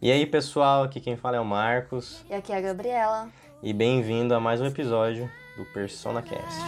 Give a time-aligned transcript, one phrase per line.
[0.00, 2.24] E aí pessoal, aqui quem fala é o Marcos.
[2.28, 3.28] E aqui é a Gabriela.
[3.62, 6.58] E bem-vindo a mais um episódio do PersonaCast.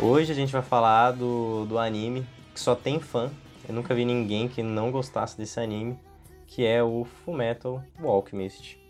[0.00, 3.30] Hoje a gente vai falar do, do anime que só tem fã.
[3.68, 5.96] Eu nunca vi ninguém que não gostasse desse anime,
[6.44, 8.80] que é o Fullmetal Alchemist.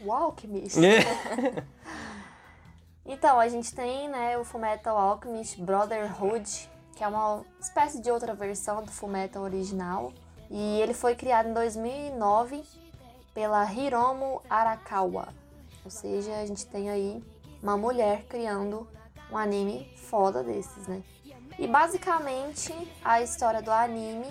[0.00, 0.78] O Alchemist?
[3.04, 8.32] então, a gente tem né, o Fullmetal Alchemist Brotherhood, que é uma espécie de outra
[8.32, 10.12] versão do Fullmetal original.
[10.48, 12.62] E ele foi criado em 2009
[13.34, 15.28] pela Hiromu Arakawa.
[15.84, 17.24] Ou seja, a gente tem aí
[17.62, 18.86] uma mulher criando
[19.30, 21.02] um anime foda desses, né?
[21.58, 22.72] E basicamente
[23.04, 24.26] a história do anime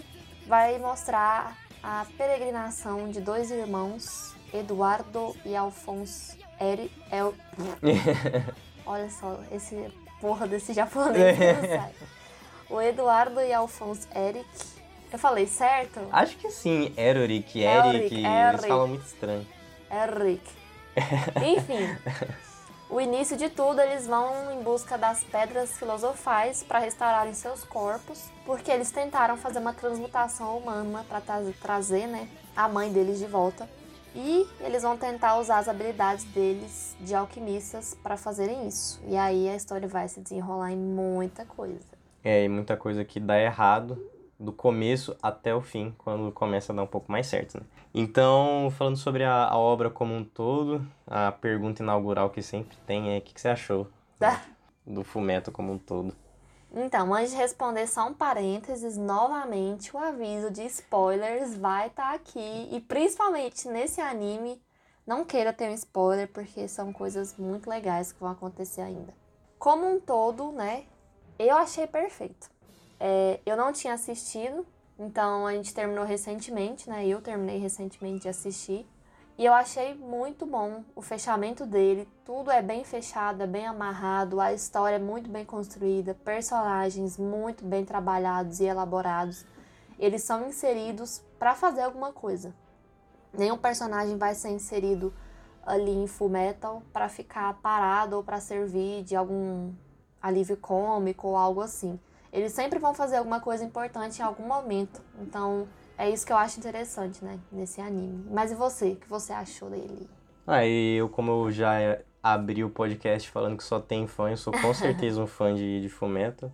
[0.47, 7.33] vai mostrar a peregrinação de dois irmãos, Eduardo e Alfonso Eri, El...
[8.85, 11.91] Olha só, esse porra desse japonês não sai.
[12.69, 14.47] O Eduardo e Alfonso Eric.
[15.11, 15.99] Eu falei certo?
[16.11, 18.25] Acho que sim, Eric, Eric, Eric.
[18.25, 19.45] eles falam muito estranho.
[19.91, 20.41] Eric.
[21.43, 21.97] Enfim,
[22.89, 28.29] o início de tudo, eles vão em busca das pedras filosofais para restaurarem seus corpos,
[28.45, 31.21] porque eles tentaram fazer uma transmutação humana para
[31.61, 33.67] trazer né, a mãe deles de volta.
[34.15, 39.01] E eles vão tentar usar as habilidades deles de alquimistas para fazerem isso.
[39.07, 41.85] E aí a história vai se desenrolar em muita coisa.
[42.23, 43.97] É, e muita coisa que dá errado
[44.39, 47.57] do começo até o fim, quando começa a dar um pouco mais certo.
[47.57, 47.63] Né?
[47.93, 53.13] Então, falando sobre a, a, obra como um todo, a pergunta inaugural que sempre tem
[53.13, 53.87] é o que, que, você achou
[54.19, 54.41] ah.
[54.85, 56.13] do Fumeto como um todo?
[56.73, 62.13] Então, antes de responder, só um parênteses, novamente o aviso de spoilers vai estar tá
[62.13, 62.69] aqui.
[62.71, 64.61] E principalmente nesse anime,
[65.05, 69.13] não queira ter um spoiler, porque são coisas muito legais que vão acontecer ainda.
[69.59, 70.85] Como um todo, né,
[71.37, 72.49] eu achei perfeito.
[72.99, 74.65] É, eu não tinha assistido,
[74.97, 77.05] então a gente terminou recentemente, né?
[77.05, 78.87] Eu terminei recentemente de assistir.
[79.41, 82.07] E eu achei muito bom o fechamento dele.
[82.23, 87.65] Tudo é bem fechado, é bem amarrado, a história é muito bem construída, personagens muito
[87.65, 89.43] bem trabalhados e elaborados.
[89.97, 92.53] Eles são inseridos para fazer alguma coisa.
[93.33, 95.11] Nenhum personagem vai ser inserido
[95.65, 99.73] ali em Full Metal para ficar parado ou para servir de algum
[100.21, 101.99] alívio cômico ou algo assim.
[102.31, 105.01] Eles sempre vão fazer alguma coisa importante em algum momento.
[105.19, 105.67] Então,
[106.01, 108.25] é isso que eu acho interessante, né, nesse anime.
[108.31, 108.93] Mas e você?
[108.93, 110.09] O que você achou dele?
[110.47, 114.37] Ah, e eu, como eu já abri o podcast falando que só tem fã, eu
[114.37, 116.51] sou com certeza um fã de, de Fumeto.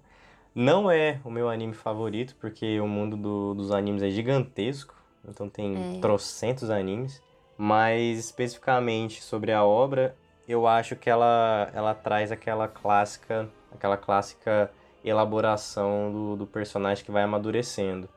[0.54, 4.94] Não é o meu anime favorito, porque o mundo do, dos animes é gigantesco.
[5.26, 6.00] Então tem é.
[6.02, 7.22] trocentos animes.
[7.58, 10.16] Mas especificamente sobre a obra,
[10.48, 14.70] eu acho que ela, ela traz aquela clássica, aquela clássica
[15.04, 18.10] elaboração do, do personagem que vai amadurecendo.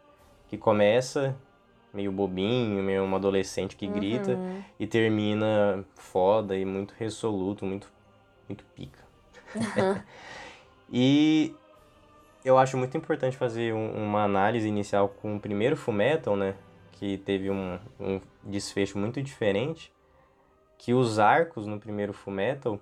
[0.50, 1.36] Que começa
[1.94, 4.62] meio bobinho, meio um adolescente que grita uhum.
[4.80, 7.88] e termina foda e muito resoluto, muito,
[8.48, 8.98] muito pica.
[9.54, 10.02] Uhum.
[10.92, 11.54] e
[12.44, 16.56] eu acho muito importante fazer um, uma análise inicial com o primeiro Fullmetal, né?
[16.92, 19.92] Que teve um, um desfecho muito diferente.
[20.76, 22.80] Que os arcos no primeiro Fullmetal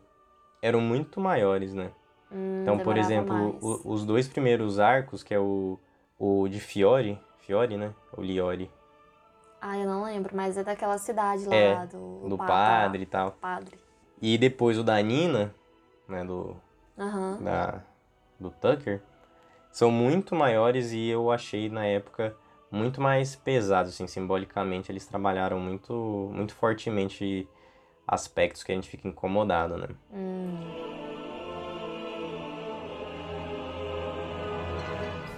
[0.63, 1.91] eram muito maiores, né?
[2.31, 5.79] Hum, então, por exemplo, o, os dois primeiros arcos, que é o,
[6.19, 7.19] o de Fiore,
[7.49, 7.95] Fiore, né?
[8.15, 8.71] O Liori.
[9.59, 13.33] Ah, eu não lembro, mas é daquela cidade lá é, do, do padre e tal.
[13.41, 13.79] Padre.
[14.21, 15.55] E depois o da Nina,
[16.07, 16.55] né, do
[16.97, 17.43] uhum.
[17.43, 17.83] da
[18.39, 19.01] do Tucker,
[19.73, 22.37] são muito maiores e eu achei na época
[22.71, 27.49] muito mais pesados, assim, simbolicamente eles trabalharam muito muito fortemente
[28.07, 29.89] aspectos que a gente fica incomodado, né?
[30.13, 30.61] Hum.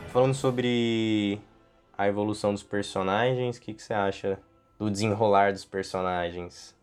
[0.09, 1.41] Falando sobre
[2.01, 4.41] a evolução dos personagens, o que, que você acha
[4.79, 6.75] do desenrolar dos personagens?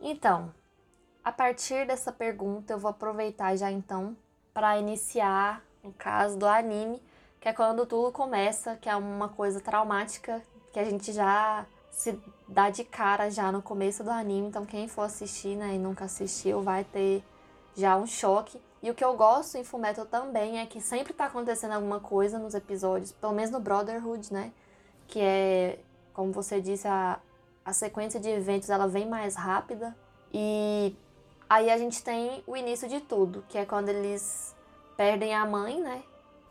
[0.00, 0.54] Então,
[1.24, 4.16] a partir dessa pergunta, eu vou aproveitar já então
[4.54, 7.02] para iniciar o caso do anime,
[7.40, 10.40] que é quando tudo começa, que é uma coisa traumática
[10.72, 12.16] que a gente já se
[12.46, 14.46] dá de cara já no começo do anime.
[14.46, 17.24] Então, quem for assistir né, e nunca assistiu vai ter
[17.74, 18.62] já um choque.
[18.82, 22.38] E o que eu gosto em Fullmetal também é que sempre tá acontecendo alguma coisa
[22.38, 24.52] nos episódios, pelo menos no Brotherhood, né?
[25.06, 25.78] Que é,
[26.14, 27.20] como você disse, a,
[27.64, 29.94] a sequência de eventos ela vem mais rápida.
[30.32, 30.96] E
[31.48, 34.54] aí a gente tem o início de tudo, que é quando eles
[34.96, 36.02] perdem a mãe, né?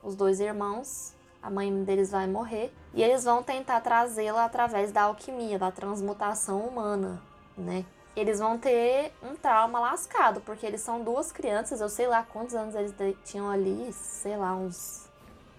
[0.03, 2.71] Os dois irmãos, a mãe deles vai morrer.
[2.93, 7.19] E eles vão tentar trazê-la através da alquimia, da transmutação humana,
[7.57, 7.85] né?
[8.19, 12.55] Eles vão ter um trauma lascado, porque eles são duas crianças, eu sei lá quantos
[12.55, 12.93] anos eles
[13.23, 15.09] tinham ali, sei lá, uns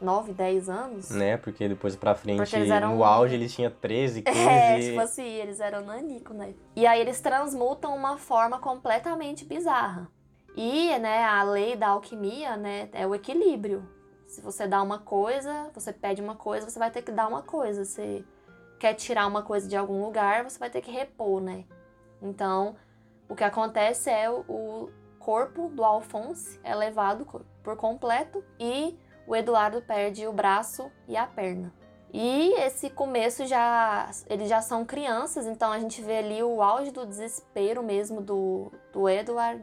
[0.01, 1.11] 9, 10 anos.
[1.11, 2.97] Né, porque depois pra frente, eram...
[2.97, 4.39] no auge, eles tinham 13, 15.
[4.39, 6.55] É, tipo assim, eles eram nanico, né?
[6.75, 10.09] E aí eles transmutam uma forma completamente bizarra.
[10.57, 13.89] E, né, a lei da alquimia, né, é o equilíbrio.
[14.27, 17.43] Se você dá uma coisa, você pede uma coisa, você vai ter que dar uma
[17.43, 17.85] coisa.
[17.85, 18.25] Você
[18.79, 21.65] quer tirar uma coisa de algum lugar, você vai ter que repor, né?
[22.23, 22.77] Então,
[23.29, 27.27] o que acontece é o corpo do Alphonse é levado
[27.63, 31.73] por completo e o Eduardo perde o braço e a perna.
[32.13, 34.11] E esse começo já.
[34.29, 38.73] Eles já são crianças, então a gente vê ali o auge do desespero mesmo do,
[38.93, 39.63] do Edward,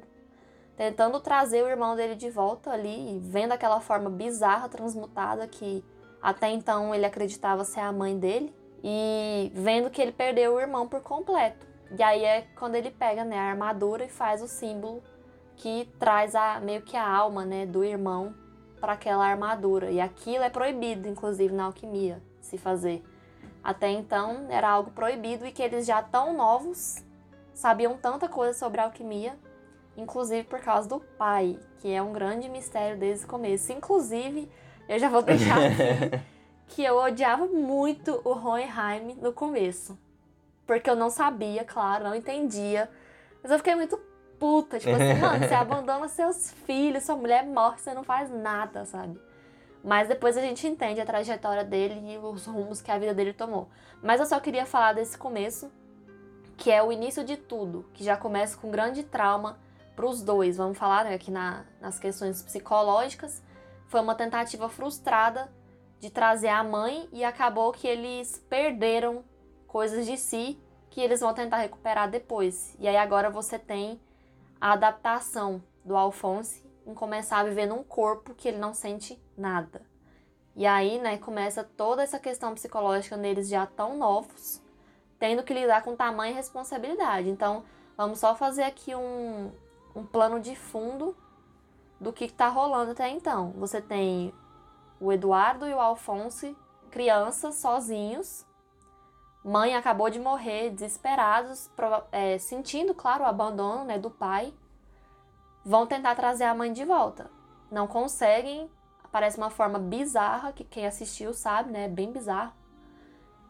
[0.77, 5.83] tentando trazer o irmão dele de volta ali, vendo aquela forma bizarra, transmutada, que
[6.21, 10.88] até então ele acreditava ser a mãe dele, e vendo que ele perdeu o irmão
[10.88, 11.68] por completo.
[11.98, 15.01] E aí é quando ele pega né, a armadura e faz o símbolo
[15.56, 18.34] que traz a, meio que a alma né, do irmão
[18.80, 19.89] para aquela armadura.
[19.92, 23.04] E aquilo é proibido, inclusive, na alquimia, se fazer.
[23.63, 27.04] Até então era algo proibido e que eles já tão novos
[27.54, 29.36] sabiam tanta coisa sobre alquimia,
[29.98, 33.72] inclusive por causa do pai, que é um grande mistério desde o começo.
[33.72, 34.50] Inclusive,
[34.88, 36.22] eu já vou deixar aqui
[36.68, 39.98] que eu odiava muito o Hohenheim no começo.
[40.68, 42.90] Porque eu não sabia, claro, não entendia.
[43.42, 43.98] Mas eu fiquei muito
[44.38, 44.78] puta.
[44.78, 49.19] Tipo assim, mano, você abandona seus filhos, sua mulher morre, você não faz nada, sabe?
[49.84, 53.31] Mas depois a gente entende a trajetória dele e os rumos que a vida dele
[53.31, 53.69] tomou.
[54.04, 55.72] Mas eu só queria falar desse começo,
[56.58, 59.58] que é o início de tudo, que já começa com grande trauma
[59.96, 60.58] para os dois.
[60.58, 63.42] Vamos falar né, aqui na, nas questões psicológicas.
[63.88, 65.50] Foi uma tentativa frustrada
[66.00, 69.24] de trazer a mãe e acabou que eles perderam
[69.68, 70.60] coisas de si
[70.90, 72.75] que eles vão tentar recuperar depois.
[72.80, 74.00] E aí agora você tem
[74.60, 79.81] a adaptação do Alphonse em começar a viver num corpo que ele não sente nada.
[80.56, 84.60] E aí, né, começa toda essa questão psicológica neles já tão novos,
[85.19, 87.30] tendo que lidar com tamanha responsabilidade.
[87.30, 87.64] Então,
[87.96, 89.52] vamos só fazer aqui um,
[89.96, 91.16] um plano de fundo
[92.02, 93.52] do que está rolando até então.
[93.58, 94.34] Você tem
[95.00, 96.58] o Eduardo e o Alphonse,
[96.90, 98.44] crianças sozinhos.
[99.48, 101.72] Mãe acabou de morrer, desesperados,
[102.12, 104.54] é, sentindo, claro, o abandono né, do pai.
[105.64, 107.32] Vão tentar trazer a mãe de volta.
[107.72, 108.70] Não conseguem,
[109.10, 111.88] parece uma forma bizarra, que quem assistiu sabe, né?
[111.88, 112.52] Bem bizarro.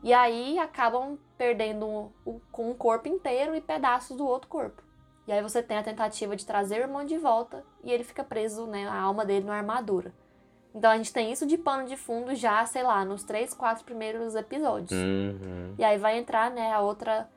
[0.03, 2.11] E aí acabam perdendo
[2.51, 4.83] com o corpo inteiro e pedaços do outro corpo.
[5.25, 8.23] E aí você tem a tentativa de trazer o irmão de volta e ele fica
[8.23, 8.87] preso, né?
[8.87, 10.13] A alma dele numa armadura.
[10.77, 13.83] Então a gente tem isso de pano de fundo já, sei lá, nos três, quatro
[13.83, 14.91] primeiros episódios.
[14.91, 15.73] Uhum.
[15.75, 17.27] E aí vai entrar, né, a outra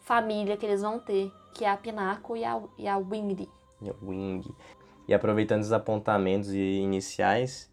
[0.00, 3.46] família que eles vão ter, que é a Pinaco e a, e a Wingdy.
[3.82, 4.42] E a Wing.
[5.06, 7.70] E aproveitando os apontamentos iniciais,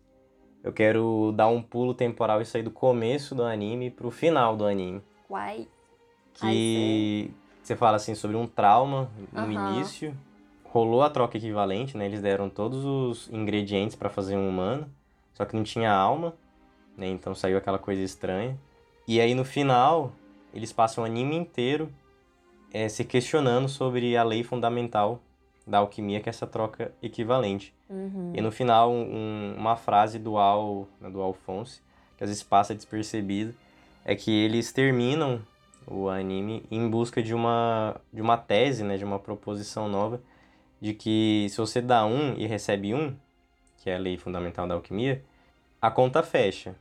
[0.61, 4.65] eu quero dar um pulo temporal e sair do começo do anime pro final do
[4.65, 5.01] anime.
[5.29, 5.65] Uai.
[6.33, 7.31] Que
[7.63, 9.75] você fala assim sobre um trauma no uhum.
[9.75, 10.13] início.
[10.65, 12.05] Rolou a troca equivalente, né?
[12.05, 14.89] Eles deram todos os ingredientes para fazer um humano.
[15.35, 16.33] Só que não tinha alma,
[16.97, 17.07] né?
[17.07, 18.57] Então saiu aquela coisa estranha.
[19.07, 20.11] E aí no final,
[20.53, 21.91] eles passam o anime inteiro
[22.73, 25.21] é, se questionando sobre a lei fundamental
[25.67, 27.73] da alquimia, que é essa troca equivalente.
[27.89, 28.31] Uhum.
[28.33, 31.81] E no final, um, uma frase do, Al, né, do Alphonse,
[32.17, 33.53] que às vezes passa despercebido,
[34.03, 35.41] é que eles terminam
[35.87, 40.21] o anime em busca de uma, de uma tese, né, de uma proposição nova,
[40.79, 43.15] de que se você dá um e recebe um,
[43.77, 45.23] que é a lei fundamental da alquimia,
[45.85, 46.75] a conta fecha.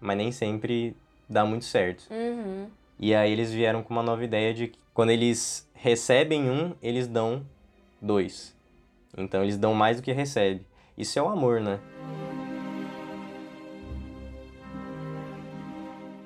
[0.00, 0.96] Mas nem sempre
[1.28, 2.08] dá muito certo.
[2.10, 2.70] Uhum.
[2.98, 7.06] E aí eles vieram com uma nova ideia de que quando eles recebem um, eles
[7.06, 7.46] dão
[8.00, 8.56] dois.
[9.16, 10.64] Então eles dão mais do que recebem.
[10.96, 11.78] Isso é o amor, né?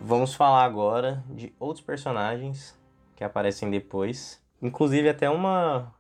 [0.00, 2.78] Vamos falar agora de outros personagens
[3.16, 4.40] que aparecem depois.
[4.62, 5.92] Inclusive até uma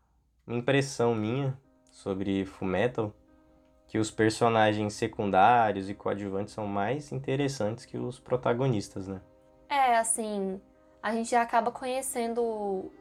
[0.46, 1.58] impressão minha
[1.90, 3.12] sobre Fullmetal
[3.90, 9.20] que os personagens secundários e coadjuvantes são mais interessantes que os protagonistas, né?
[9.68, 10.60] É, assim,
[11.02, 12.40] a gente já acaba conhecendo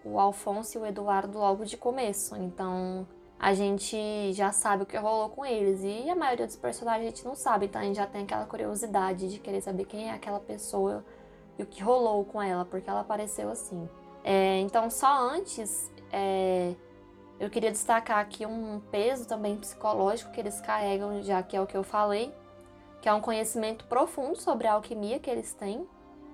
[0.04, 3.08] o Alfonso e o Eduardo logo de começo, então
[3.40, 5.82] a gente já sabe o que rolou com eles.
[5.84, 8.48] E a maioria dos personagens a gente não sabe, então a gente já tem aquela
[8.48, 11.06] curiosidade de querer saber quem é aquela pessoa
[11.60, 13.88] e o que rolou com ela, porque ela apareceu assim.
[14.24, 16.74] É, então, só antes, é,
[17.40, 21.68] eu queria destacar aqui um peso também psicológico que eles carregam, já que é o
[21.68, 22.34] que eu falei,
[23.02, 25.88] que é um conhecimento profundo sobre a alquimia que eles têm.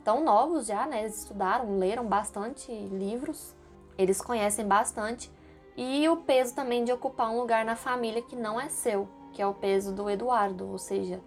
[0.04, 1.02] Tão novos já, né?
[1.02, 3.56] Eles estudaram, leram bastante livros.
[3.98, 5.32] Eles conhecem bastante
[5.78, 9.42] e o peso também de ocupar um lugar na família que não é seu, que
[9.42, 11.20] é o peso do Eduardo, ou seja,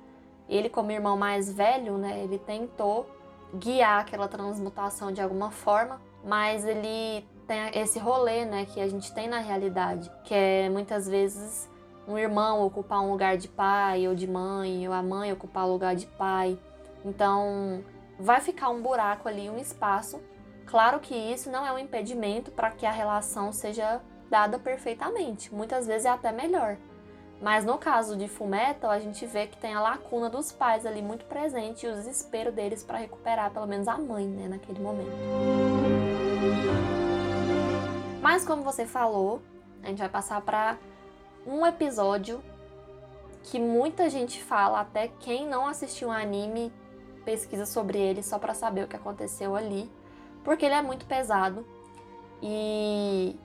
[0.49, 3.07] ele como irmão mais velho, né, ele tentou
[3.55, 9.11] guiar aquela transmutação de alguma forma, mas ele tem esse rolê, né, que a gente
[9.13, 11.69] tem na realidade, que é muitas vezes
[12.07, 15.73] um irmão ocupar um lugar de pai ou de mãe, ou a mãe ocupar o
[15.73, 16.59] lugar de pai.
[17.05, 17.83] Então,
[18.21, 20.21] vai ficar um buraco ali, um espaço.
[20.67, 24.01] Claro que isso não é um impedimento para que a relação seja
[24.31, 25.55] dada perfeitamente.
[25.55, 26.77] Muitas vezes é até melhor.
[27.41, 31.01] Mas no caso de Fullmetal, a gente vê que tem a lacuna dos pais ali
[31.01, 35.13] muito presente e o desespero deles para recuperar pelo menos a mãe, né, naquele momento.
[38.21, 39.41] Mas como você falou,
[39.83, 40.77] a gente vai passar para
[41.47, 42.43] um episódio
[43.45, 46.73] que muita gente fala, até quem não assistiu o anime
[47.25, 49.91] pesquisa sobre ele só para saber o que aconteceu ali,
[50.45, 51.65] porque ele é muito pesado
[52.43, 53.39] e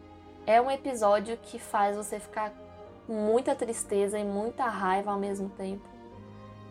[0.45, 2.51] é um episódio que faz você ficar
[3.05, 5.87] com muita tristeza e muita raiva ao mesmo tempo,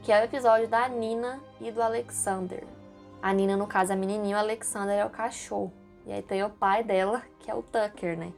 [0.02, 2.64] que é o episódio da Nina e do Alexander.
[3.22, 5.72] A Nina, no caso, é a menininha, o Alexander é o cachorro.
[6.06, 8.32] E aí tem o pai dela, que é o Tucker, né?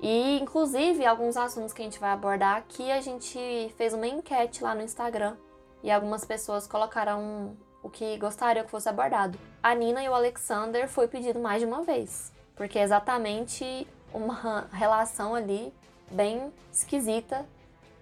[0.00, 3.38] E, inclusive, alguns assuntos que a gente vai abordar aqui, a gente
[3.76, 5.36] fez uma enquete lá no Instagram.
[5.82, 9.38] E algumas pessoas colocaram o que gostariam que fosse abordado.
[9.62, 12.32] A Nina e o Alexander foi pedido mais de uma vez.
[12.56, 15.72] Porque é exatamente uma relação ali
[16.10, 17.46] bem esquisita.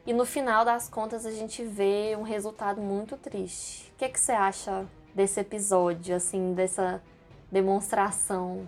[0.06, 3.92] E no final das contas a gente vê um resultado muito triste.
[3.94, 7.02] O que, é que você acha desse episódio, assim, dessa
[7.52, 8.66] demonstração?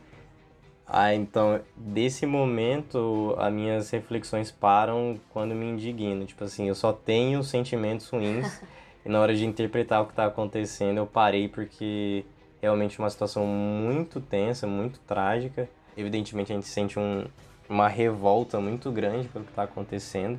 [0.86, 6.24] Ah, então, desse momento, as minhas reflexões param quando me indigno.
[6.26, 8.62] Tipo assim, eu só tenho sentimentos ruins.
[9.04, 12.24] e na hora de interpretar o que está acontecendo, eu parei porque
[12.60, 15.68] realmente uma situação muito tensa, muito trágica.
[15.96, 17.24] Evidentemente, a gente sente um,
[17.68, 20.38] uma revolta muito grande pelo que está acontecendo.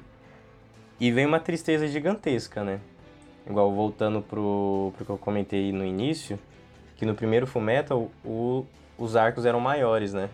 [0.99, 2.79] E vem uma tristeza gigantesca, né?
[3.45, 6.39] Igual voltando pro, pro que eu comentei no início,
[6.95, 8.65] que no primeiro Fullmetal o,
[9.03, 10.29] os arcos eram maiores, né?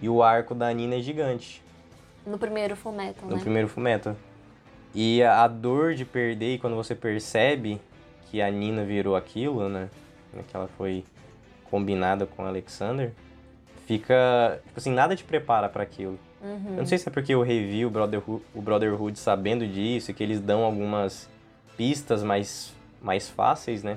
[0.00, 1.62] E o arco da Nina é gigante.
[2.26, 3.40] No primeiro Fullmetal, No né?
[3.40, 4.14] primeiro Fullmetal.
[4.94, 7.80] E a, dor de perder, e quando você percebe
[8.30, 9.88] que a Nina virou aquilo, né?
[10.48, 11.04] Que ela foi
[11.70, 13.12] combinada com o Alexander,
[13.86, 14.60] fica.
[14.66, 16.18] Tipo assim, nada te prepara para aquilo.
[16.42, 16.70] Uhum.
[16.70, 20.22] Eu não sei se é porque eu revi o Brotherhood, o Brotherhood sabendo disso, que
[20.22, 21.28] eles dão algumas
[21.76, 23.96] pistas mais, mais fáceis, né?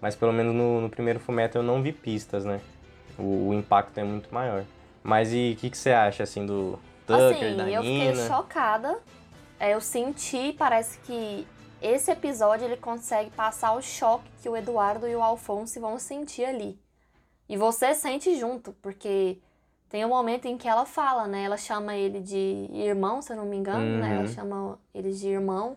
[0.00, 2.60] Mas pelo menos no, no primeiro Fullmetal eu não vi pistas, né?
[3.18, 4.64] O, o impacto é muito maior.
[5.02, 8.12] Mas e o que, que você acha, assim, do Tucker, assim, da eu Nina?
[8.12, 8.98] fiquei chocada.
[9.58, 11.46] É, Eu senti, parece que
[11.80, 16.44] esse episódio ele consegue passar o choque que o Eduardo e o Alfonso vão sentir
[16.44, 16.78] ali.
[17.48, 19.38] E você sente junto, porque
[19.88, 21.44] tem um momento em que ela fala, né?
[21.44, 24.10] Ela chama ele de irmão, se eu não me engano, né?
[24.14, 24.26] Ela Uhum.
[24.26, 25.76] chama eles de irmão.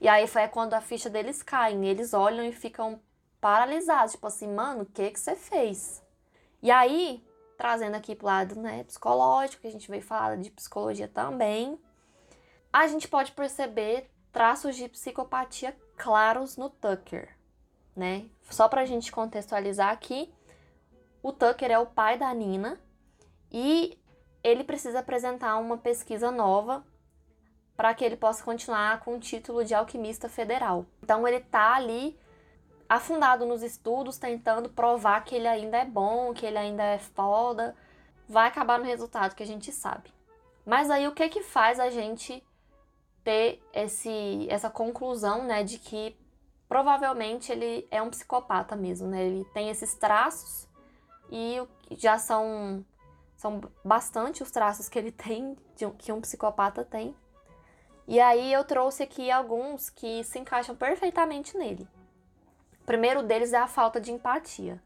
[0.00, 1.74] E aí foi quando a ficha deles cai.
[1.84, 2.98] Eles olham e ficam
[3.40, 6.02] paralisados, tipo assim, mano, o que que você fez?
[6.62, 7.24] E aí,
[7.56, 11.78] trazendo aqui pro lado, né, psicológico, que a gente veio falar de psicologia também,
[12.72, 17.36] a gente pode perceber traços de psicopatia claros no Tucker,
[17.96, 18.28] né?
[18.48, 20.32] Só pra gente contextualizar aqui,
[21.22, 22.80] o Tucker é o pai da Nina
[23.52, 23.98] e
[24.42, 26.84] ele precisa apresentar uma pesquisa nova
[27.76, 30.86] para que ele possa continuar com o título de alquimista federal.
[31.02, 32.18] Então ele tá ali
[32.90, 37.76] afundado nos estudos, tentando provar que ele ainda é bom, que ele ainda é foda.
[38.28, 40.12] Vai acabar no resultado que a gente sabe.
[40.66, 42.44] Mas aí o que que faz a gente
[43.22, 46.16] ter esse, essa conclusão, né, de que
[46.68, 49.24] provavelmente ele é um psicopata mesmo, né?
[49.24, 50.68] Ele tem esses traços
[51.30, 52.84] e já são
[53.36, 55.56] são bastante os traços que ele tem,
[55.96, 57.14] que um psicopata tem.
[58.08, 61.88] E aí eu trouxe aqui alguns que se encaixam perfeitamente nele.
[62.90, 64.82] Primeiro deles é a falta de empatia.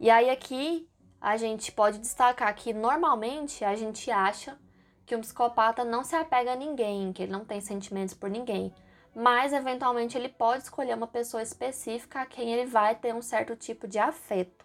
[0.00, 0.88] E aí aqui
[1.20, 4.58] a gente pode destacar que normalmente a gente acha
[5.04, 8.74] que um psicopata não se apega a ninguém, que ele não tem sentimentos por ninguém.
[9.14, 13.54] Mas eventualmente ele pode escolher uma pessoa específica a quem ele vai ter um certo
[13.54, 14.64] tipo de afeto.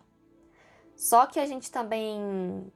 [0.95, 2.71] Só que a gente também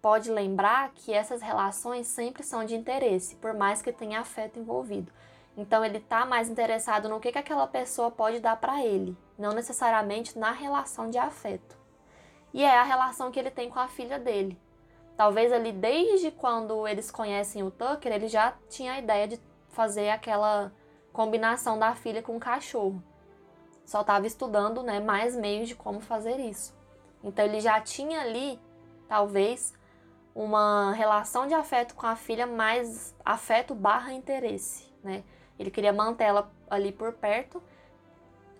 [0.00, 5.10] pode lembrar que essas relações sempre são de interesse, por mais que tenha afeto envolvido.
[5.56, 9.52] Então ele tá mais interessado no que, que aquela pessoa pode dar para ele, não
[9.52, 11.76] necessariamente na relação de afeto.
[12.54, 14.58] E é a relação que ele tem com a filha dele.
[15.16, 20.10] Talvez ali desde quando eles conhecem o Tucker, ele já tinha a ideia de fazer
[20.10, 20.72] aquela
[21.12, 23.02] combinação da filha com o cachorro.
[23.84, 26.74] Só estava estudando, né, mais meios de como fazer isso.
[27.22, 28.58] Então ele já tinha ali,
[29.06, 29.74] talvez,
[30.34, 35.22] uma relação de afeto com a filha, mais afeto barra interesse, né?
[35.62, 37.62] Ele queria manter ela ali por perto,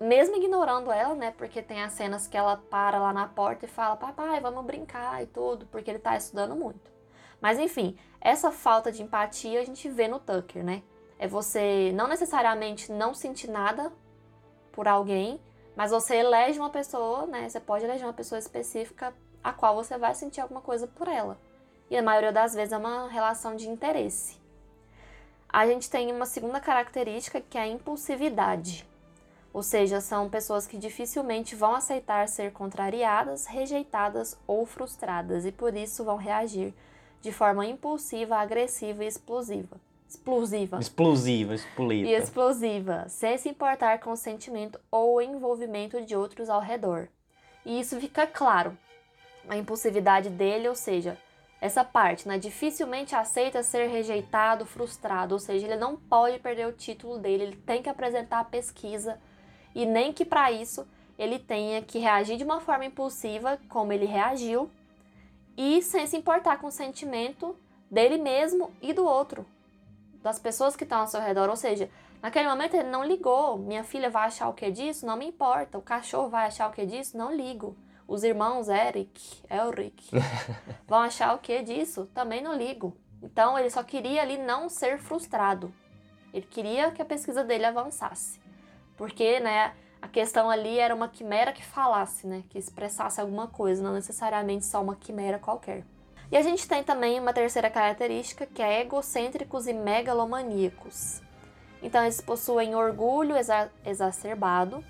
[0.01, 1.33] mesmo ignorando ela, né?
[1.37, 5.23] Porque tem as cenas que ela para lá na porta e fala: Papai, vamos brincar
[5.23, 6.91] e tudo, porque ele tá estudando muito.
[7.41, 10.83] Mas enfim, essa falta de empatia a gente vê no Tucker, né?
[11.19, 13.93] É você não necessariamente não sentir nada
[14.73, 15.41] por alguém,
[15.77, 17.49] mas você elege uma pessoa, né?
[17.49, 21.39] Você pode eleger uma pessoa específica a qual você vai sentir alguma coisa por ela.
[21.91, 24.42] E a maioria das vezes é uma relação de interesse.
[25.53, 28.87] A gente tem uma segunda característica que é a impulsividade.
[29.53, 35.77] Ou seja, são pessoas que dificilmente vão aceitar ser contrariadas, rejeitadas ou frustradas e por
[35.77, 36.73] isso vão reagir
[37.21, 39.77] de forma impulsiva, agressiva e explosiva.
[40.09, 40.79] Explosiva.
[40.81, 42.09] Explosiva, explosiva.
[42.09, 47.09] E explosiva, sem se importar com o sentimento ou o envolvimento de outros ao redor.
[47.65, 48.77] E isso fica claro.
[49.47, 51.19] A impulsividade dele, ou seja,
[51.63, 56.73] essa parte, né, dificilmente aceita ser rejeitado, frustrado, ou seja, ele não pode perder o
[56.73, 59.17] título dele, ele tem que apresentar a pesquisa
[59.73, 60.85] e nem que para isso
[61.17, 64.69] ele tenha que reagir de uma forma impulsiva, como ele reagiu,
[65.57, 67.55] e sem se importar com o sentimento
[67.89, 69.47] dele mesmo e do outro,
[70.21, 71.49] das pessoas que estão ao seu redor.
[71.49, 71.89] Ou seja,
[72.21, 73.57] naquele momento ele não ligou.
[73.57, 75.07] Minha filha vai achar o que disso?
[75.07, 75.79] Não me importa.
[75.79, 77.17] O cachorro vai achar o que disso?
[77.17, 77.77] Não ligo.
[78.07, 80.11] Os irmãos Eric, Elric,
[80.87, 82.07] vão achar o que disso?
[82.15, 82.97] Também não ligo.
[83.23, 85.73] Então ele só queria ali não ser frustrado.
[86.33, 88.41] Ele queria que a pesquisa dele avançasse.
[88.97, 93.83] Porque, né, a questão ali era uma quimera que falasse, né, que expressasse alguma coisa,
[93.83, 95.85] não necessariamente só uma quimera qualquer.
[96.31, 101.21] E a gente tem também uma terceira característica que é egocêntricos e megalomaníacos.
[101.83, 104.85] Então eles possuem orgulho exa exacerbado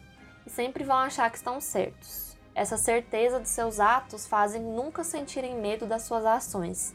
[0.47, 2.32] e sempre vão achar que estão certos.
[2.55, 6.95] Essa certeza de seus atos fazem nunca sentirem medo das suas ações.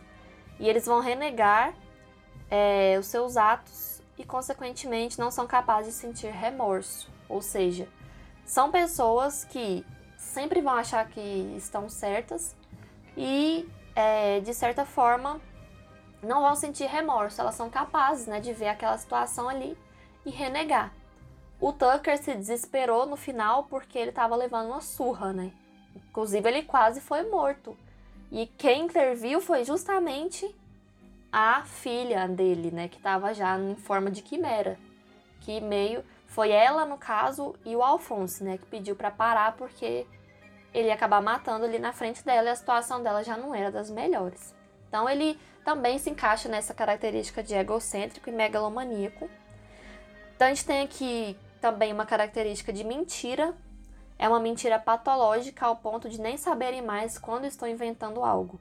[0.59, 1.73] E eles vão renegar
[2.49, 7.11] é, os seus atos e, consequentemente, não são capazes de sentir remorso.
[7.27, 7.87] Ou seja,
[8.45, 9.85] são pessoas que
[10.17, 12.55] sempre vão achar que estão certas
[13.15, 15.41] e, é, de certa forma,
[16.21, 17.41] não vão sentir remorso.
[17.41, 19.77] Elas são capazes né, de ver aquela situação ali
[20.25, 20.93] e renegar.
[21.59, 25.51] O Tucker se desesperou no final porque ele estava levando uma surra, né?
[25.95, 27.75] Inclusive, ele quase foi morto.
[28.31, 30.53] E quem interviu foi justamente
[31.31, 32.87] a filha dele, né?
[32.87, 34.77] Que estava já em forma de quimera.
[35.41, 40.05] Que meio foi ela, no caso, e o Alphonse, né, que pediu para parar porque
[40.73, 43.71] ele ia acabar matando ali na frente dela e a situação dela já não era
[43.71, 44.53] das melhores.
[44.87, 49.29] Então ele também se encaixa nessa característica de egocêntrico e megalomaníaco.
[50.35, 53.53] Então a gente tem aqui também uma característica de mentira.
[54.19, 58.59] É uma mentira patológica ao ponto de nem saberem mais quando estou inventando algo.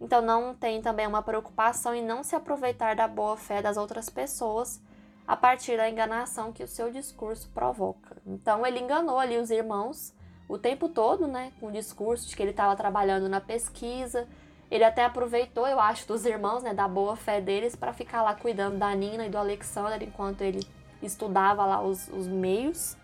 [0.00, 4.08] Então não tem também uma preocupação em não se aproveitar da boa fé das outras
[4.08, 4.80] pessoas
[5.26, 8.16] a partir da enganação que o seu discurso provoca.
[8.26, 10.12] Então ele enganou ali os irmãos
[10.48, 14.28] o tempo todo, né, com o discurso de que ele estava trabalhando na pesquisa.
[14.70, 18.34] Ele até aproveitou, eu acho, dos irmãos, né, da boa fé deles para ficar lá
[18.34, 20.60] cuidando da Nina e do Alexander enquanto ele
[21.02, 22.96] estudava lá os, os meios.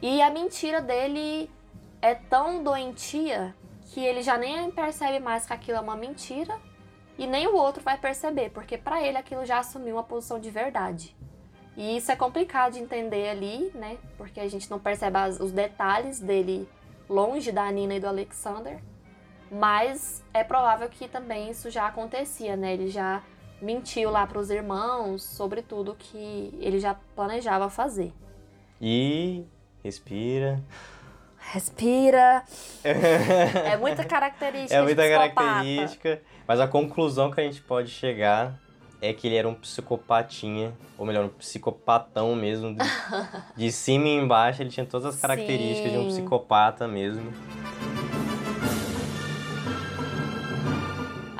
[0.00, 1.50] E a mentira dele
[2.00, 3.54] é tão doentia
[3.92, 6.58] que ele já nem percebe mais que aquilo é uma mentira
[7.18, 10.50] e nem o outro vai perceber, porque para ele aquilo já assumiu uma posição de
[10.50, 11.14] verdade.
[11.76, 13.98] E isso é complicado de entender ali, né?
[14.16, 16.68] Porque a gente não percebe as, os detalhes dele
[17.08, 18.82] longe da Nina e do Alexander.
[19.50, 22.72] Mas é provável que também isso já acontecia, né?
[22.72, 23.22] Ele já
[23.62, 28.12] mentiu lá para os irmãos sobre tudo que ele já planejava fazer.
[28.80, 29.44] E
[29.82, 30.60] respira.
[31.38, 32.44] Respira.
[32.84, 34.74] é muita característica.
[34.74, 36.20] É muita característica.
[36.46, 38.60] Mas a conclusão que a gente pode chegar
[39.00, 42.74] é que ele era um psicopatinha, ou melhor, um psicopatão mesmo.
[42.74, 42.84] De,
[43.56, 45.98] de cima e embaixo, ele tinha todas as características Sim.
[45.98, 47.32] de um psicopata mesmo.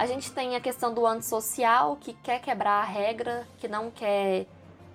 [0.03, 4.47] A gente tem a questão do antissocial, que quer quebrar a regra, que não quer.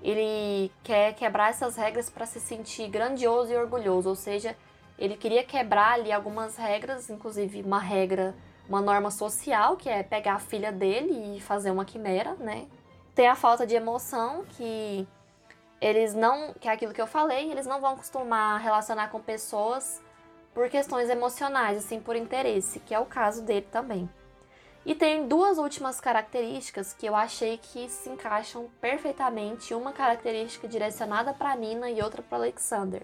[0.04, 4.54] Ele quer quebrar essas regras para se sentir grandioso e orgulhoso, ou seja,
[5.00, 8.36] ele queria quebrar ali algumas regras, inclusive uma regra
[8.68, 12.68] uma norma social, que é pegar a filha dele e fazer uma quimera, né?
[13.16, 15.08] Tem a falta de emoção, que
[15.80, 20.02] eles não, que é aquilo que eu falei, eles não vão costumar relacionar com pessoas
[20.54, 24.10] por questões emocionais, assim, por interesse, que é o caso dele também.
[24.88, 31.34] E tem duas últimas características que eu achei que se encaixam perfeitamente, uma característica direcionada
[31.34, 33.02] para Nina e outra para Alexander.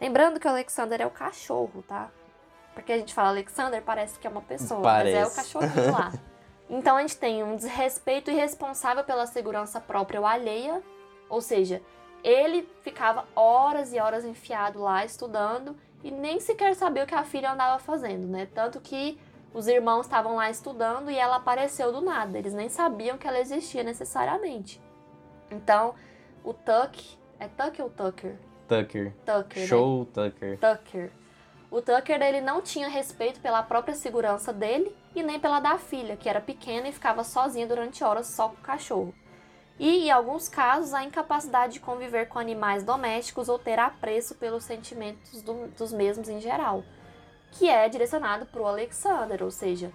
[0.00, 2.10] Lembrando que o Alexander é o cachorro, tá?
[2.74, 5.16] Porque a gente fala Alexander, parece que é uma pessoa, parece.
[5.16, 6.12] mas é o cachorrinho lá.
[6.72, 10.80] Então a gente tem um desrespeito irresponsável pela segurança própria ou alheia,
[11.28, 11.82] ou seja,
[12.22, 17.24] ele ficava horas e horas enfiado lá estudando e nem sequer sabia o que a
[17.24, 18.46] filha andava fazendo, né?
[18.54, 19.18] Tanto que
[19.52, 23.40] os irmãos estavam lá estudando e ela apareceu do nada, eles nem sabiam que ela
[23.40, 24.80] existia necessariamente.
[25.50, 25.94] Então,
[26.44, 28.38] o Tuck, é Tuck ou Tucker?
[28.68, 29.12] Tucker.
[29.26, 29.66] Tucker.
[29.66, 30.30] Show né?
[30.30, 30.58] Tucker.
[30.58, 31.12] Tucker.
[31.70, 36.16] O Tucker ele não tinha respeito pela própria segurança dele e nem pela da filha,
[36.16, 39.14] que era pequena e ficava sozinha durante horas só com o cachorro.
[39.78, 44.64] E, em alguns casos, a incapacidade de conviver com animais domésticos ou ter apreço pelos
[44.64, 46.84] sentimentos do, dos mesmos em geral,
[47.52, 49.92] que é direcionado para o Alexander, ou seja,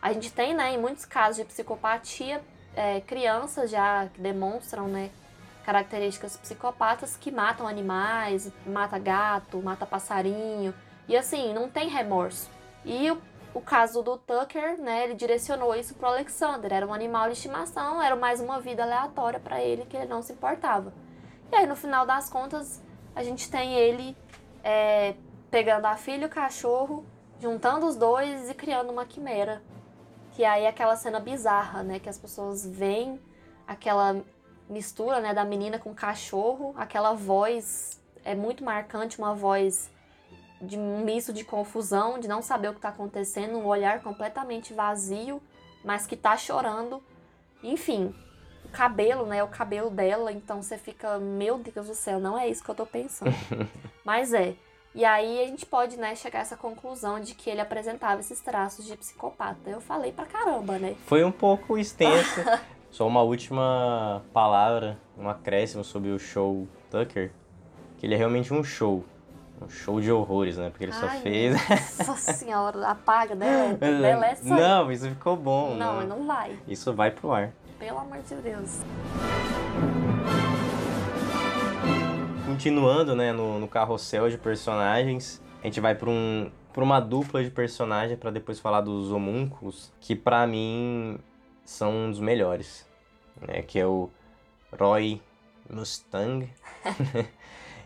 [0.00, 2.42] a gente tem, né, em muitos casos de psicopatia,
[2.74, 5.10] é, crianças já que demonstram, né,
[5.64, 10.74] características psicopatas que matam animais, mata gato, mata passarinho,
[11.08, 12.50] e assim, não tem remorso.
[12.84, 13.18] E o,
[13.54, 18.02] o caso do Tucker, né, ele direcionou isso pro Alexander, era um animal de estimação,
[18.02, 20.92] era mais uma vida aleatória para ele que ele não se importava.
[21.50, 22.82] E aí no final das contas,
[23.14, 24.16] a gente tem ele
[24.62, 25.14] é,
[25.54, 27.06] pegando a filha e o cachorro,
[27.38, 29.62] juntando os dois e criando uma quimera.
[30.32, 33.20] Que aí é aquela cena bizarra, né, que as pessoas veem
[33.64, 34.20] aquela
[34.68, 39.92] mistura, né, da menina com o cachorro, aquela voz é muito marcante, uma voz
[40.60, 44.74] de um misto de confusão, de não saber o que está acontecendo, um olhar completamente
[44.74, 45.40] vazio,
[45.84, 47.00] mas que tá chorando.
[47.62, 48.12] Enfim,
[48.64, 49.40] o cabelo, né?
[49.44, 52.74] O cabelo dela, então você fica, meu Deus do céu, não é isso que eu
[52.74, 53.30] tô pensando.
[54.04, 54.56] mas é.
[54.94, 58.40] E aí a gente pode, né, chegar a essa conclusão de que ele apresentava esses
[58.40, 59.68] traços de psicopata.
[59.68, 60.94] Eu falei pra caramba, né?
[61.06, 62.40] Foi um pouco extenso.
[62.92, 67.32] Só uma última palavra, um acréscimo sobre o show Tucker,
[67.98, 69.04] que ele é realmente um show.
[69.60, 70.70] Um show de horrores, né?
[70.70, 71.56] Porque ele só Ai, fez.
[72.06, 73.76] Nossa senhora, apaga, né?
[74.42, 75.74] Não, isso ficou bom.
[75.74, 76.56] Não, mas não vai.
[76.68, 77.52] Isso vai pro ar.
[77.80, 78.80] Pelo amor de Deus.
[82.54, 87.42] Continuando, né, no, no carrossel de personagens, a gente vai para um, pra uma dupla
[87.42, 91.18] de personagem para depois falar dos homúnculos, que pra mim
[91.64, 92.86] são um dos melhores,
[93.40, 94.08] né, que é o
[94.78, 95.20] Roy
[95.68, 96.48] Mustang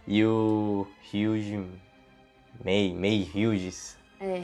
[0.07, 1.67] e o Hugh
[2.63, 4.43] May, May Hughes, É.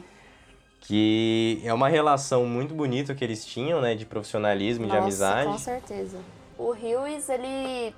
[0.81, 5.03] que é uma relação muito bonita que eles tinham, né, de profissionalismo, e de Nossa,
[5.05, 5.51] amizade.
[5.51, 6.19] com certeza.
[6.57, 7.95] O Hughes, ele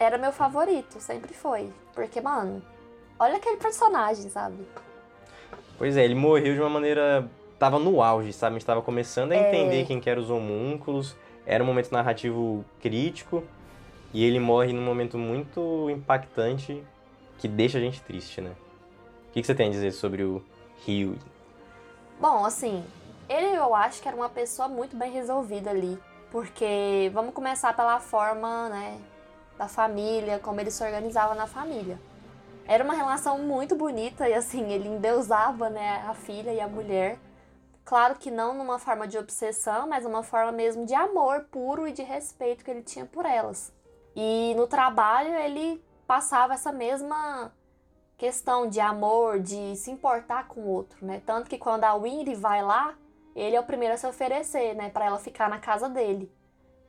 [0.00, 1.70] era meu favorito, sempre foi.
[1.94, 2.62] Porque, mano,
[3.18, 4.66] olha aquele personagem, sabe?
[5.76, 7.28] Pois é, ele morreu de uma maneira.
[7.58, 8.56] Tava no auge, sabe?
[8.56, 9.48] A gente tava começando a É.
[9.48, 11.14] entender quem que eram os homúnculos.
[11.44, 13.44] Era um momento narrativo crítico.
[14.14, 16.82] E ele morre num momento muito impactante
[17.38, 18.50] que deixa a gente triste, né?
[19.28, 20.42] O que, que você tem a dizer sobre o
[20.84, 21.16] Rio?
[22.18, 22.84] Bom, assim,
[23.28, 25.98] ele eu acho que era uma pessoa muito bem resolvida ali.
[26.30, 28.98] Porque vamos começar pela forma, né,
[29.60, 32.00] da família, como ele se organizava na família.
[32.66, 37.18] Era uma relação muito bonita e assim, ele endeusava, né, a filha e a mulher.
[37.84, 41.92] Claro que não numa forma de obsessão, mas uma forma mesmo de amor puro e
[41.92, 43.70] de respeito que ele tinha por elas.
[44.16, 47.52] E no trabalho ele passava essa mesma
[48.16, 51.20] questão de amor, de se importar com o outro, né?
[51.26, 52.94] Tanto que quando a Winry vai lá,
[53.36, 56.32] ele é o primeiro a se oferecer, né, para ela ficar na casa dele.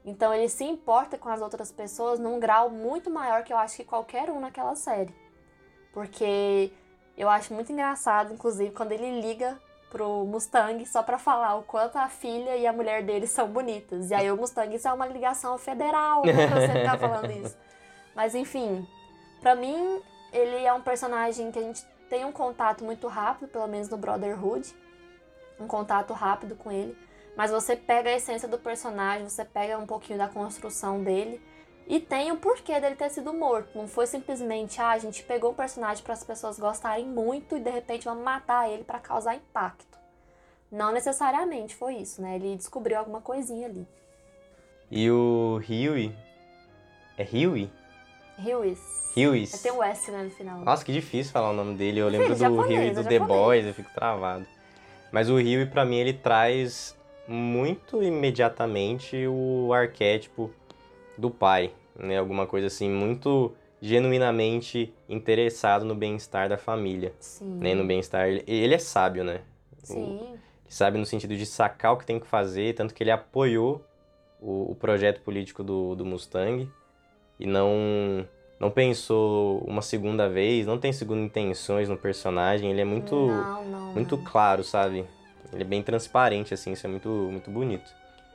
[0.04, 3.76] Então ele se importa com as outras pessoas num grau muito maior que eu acho
[3.78, 5.14] que qualquer um naquela série.
[5.94, 6.72] Porque
[7.18, 9.60] eu acho muito engraçado, inclusive, quando ele liga
[9.92, 14.10] pro Mustang só pra falar o quanto a filha e a mulher dele são bonitas.
[14.10, 17.58] E aí o Mustang, isso é uma ligação federal, né, pra você ficar falando isso.
[18.16, 18.88] Mas enfim,
[19.42, 23.68] pra mim, ele é um personagem que a gente tem um contato muito rápido, pelo
[23.68, 24.74] menos no Brotherhood.
[25.60, 26.98] Um contato rápido com ele.
[27.36, 31.42] Mas você pega a essência do personagem, você pega um pouquinho da construção dele.
[31.88, 33.78] E tem o porquê dele ter sido morto.
[33.78, 37.60] Não foi simplesmente, ah, a gente pegou um personagem para as pessoas gostarem muito e
[37.60, 40.00] de repente vamos matar ele para causar impacto.
[40.72, 42.36] Não necessariamente foi isso, né?
[42.36, 43.86] Ele descobriu alguma coisinha ali.
[44.90, 46.16] E o Huey.
[47.18, 47.70] É Huey?
[48.40, 48.80] Lewis.
[49.16, 49.62] Lewis.
[49.62, 50.60] Tem um S né, no final.
[50.60, 52.00] Nossa, que difícil falar o nome dele.
[52.00, 53.20] Eu lembro Filho, do japonês, Huey é do The.
[53.20, 54.46] Boys, eu fico travado.
[55.12, 56.96] Mas o Huey, pra mim, ele traz
[57.32, 60.52] muito imediatamente o arquétipo
[61.18, 62.18] do pai, né?
[62.18, 67.58] Alguma coisa assim, muito genuinamente interessado no bem-estar da família, Sim.
[67.60, 67.74] né?
[67.74, 68.28] No bem-estar.
[68.28, 69.42] Ele, é sábio, né?
[69.82, 70.20] Sim.
[70.20, 73.84] Ele sabe no sentido de sacar o que tem que fazer, tanto que ele apoiou
[74.40, 76.70] o, o projeto político do, do Mustang
[77.40, 78.28] e não
[78.60, 83.66] não pensou uma segunda vez, não tem segunda intenções no personagem, ele é muito Não,
[83.66, 83.94] não.
[83.94, 84.24] muito não.
[84.24, 85.04] claro, sabe?
[85.52, 87.94] Ele é bem transparente assim, isso é muito muito bonito.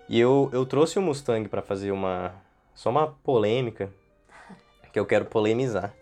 [0.08, 2.34] E eu, eu trouxe o Mustang para fazer uma
[2.74, 3.90] só uma polêmica
[4.92, 5.94] que eu quero polemizar,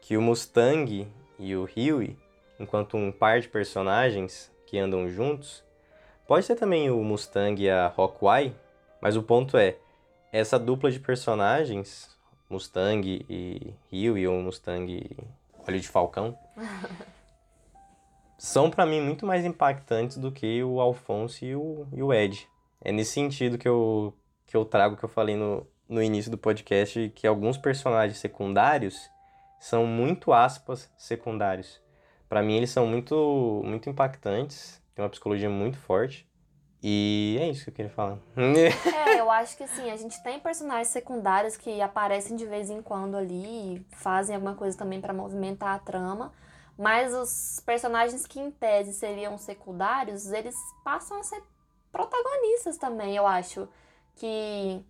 [0.00, 1.06] que o Mustang
[1.38, 2.16] e o Huey,
[2.58, 5.62] enquanto um par de personagens que andam juntos,
[6.26, 8.54] pode ser também o Mustang e a Rockway,
[9.00, 9.76] mas o ponto é,
[10.32, 12.16] essa dupla de personagens,
[12.50, 15.16] Mustang e Huey ou Mustang
[15.66, 16.36] Olho de Falcão,
[18.38, 22.48] são para mim muito mais impactantes do que o Alfonso e o, e o Ed.
[22.80, 24.14] É nesse sentido que eu,
[24.46, 29.10] que eu trago que eu falei no, no início do podcast que alguns personagens secundários
[29.58, 31.80] são muito aspas secundários.
[32.28, 36.28] Para mim eles são muito muito impactantes, tem uma psicologia muito forte.
[36.80, 38.18] E é isso que eu queria falar.
[38.36, 42.80] é, eu acho que assim, a gente tem personagens secundários que aparecem de vez em
[42.80, 46.32] quando ali, fazem alguma coisa também para movimentar a trama,
[46.78, 51.42] mas os personagens que em tese seriam secundários, eles passam a ser
[51.90, 53.68] protagonistas também, eu acho.
[54.14, 54.84] Que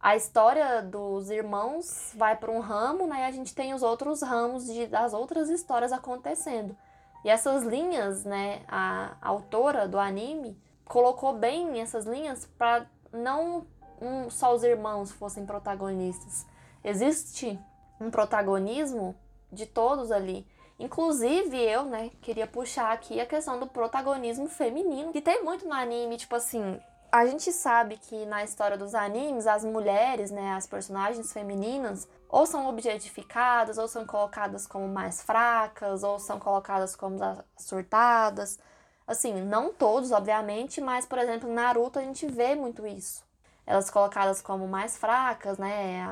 [0.00, 3.20] a história dos irmãos vai para um ramo, né?
[3.20, 6.74] E a gente tem os outros ramos de, das outras histórias acontecendo.
[7.22, 8.62] E essas linhas, né?
[8.66, 13.66] A, autora do anime colocou bem essas linhas para não
[14.00, 16.46] um, só os irmãos fossem protagonistas.
[16.82, 17.58] Existe
[18.00, 19.14] um protagonismo
[19.52, 20.46] de todos ali.
[20.78, 25.72] Inclusive, eu, né, queria puxar aqui a questão do protagonismo feminino, que tem muito no
[25.72, 26.80] anime, tipo assim,
[27.14, 32.44] a gente sabe que na história dos animes, as mulheres, né, as personagens femininas, ou
[32.44, 37.16] são objetificadas, ou são colocadas como mais fracas, ou são colocadas como
[37.56, 38.58] surtadas.
[39.06, 43.22] Assim, não todos, obviamente, mas, por exemplo, em Naruto a gente vê muito isso.
[43.64, 46.02] Elas colocadas como mais fracas, né,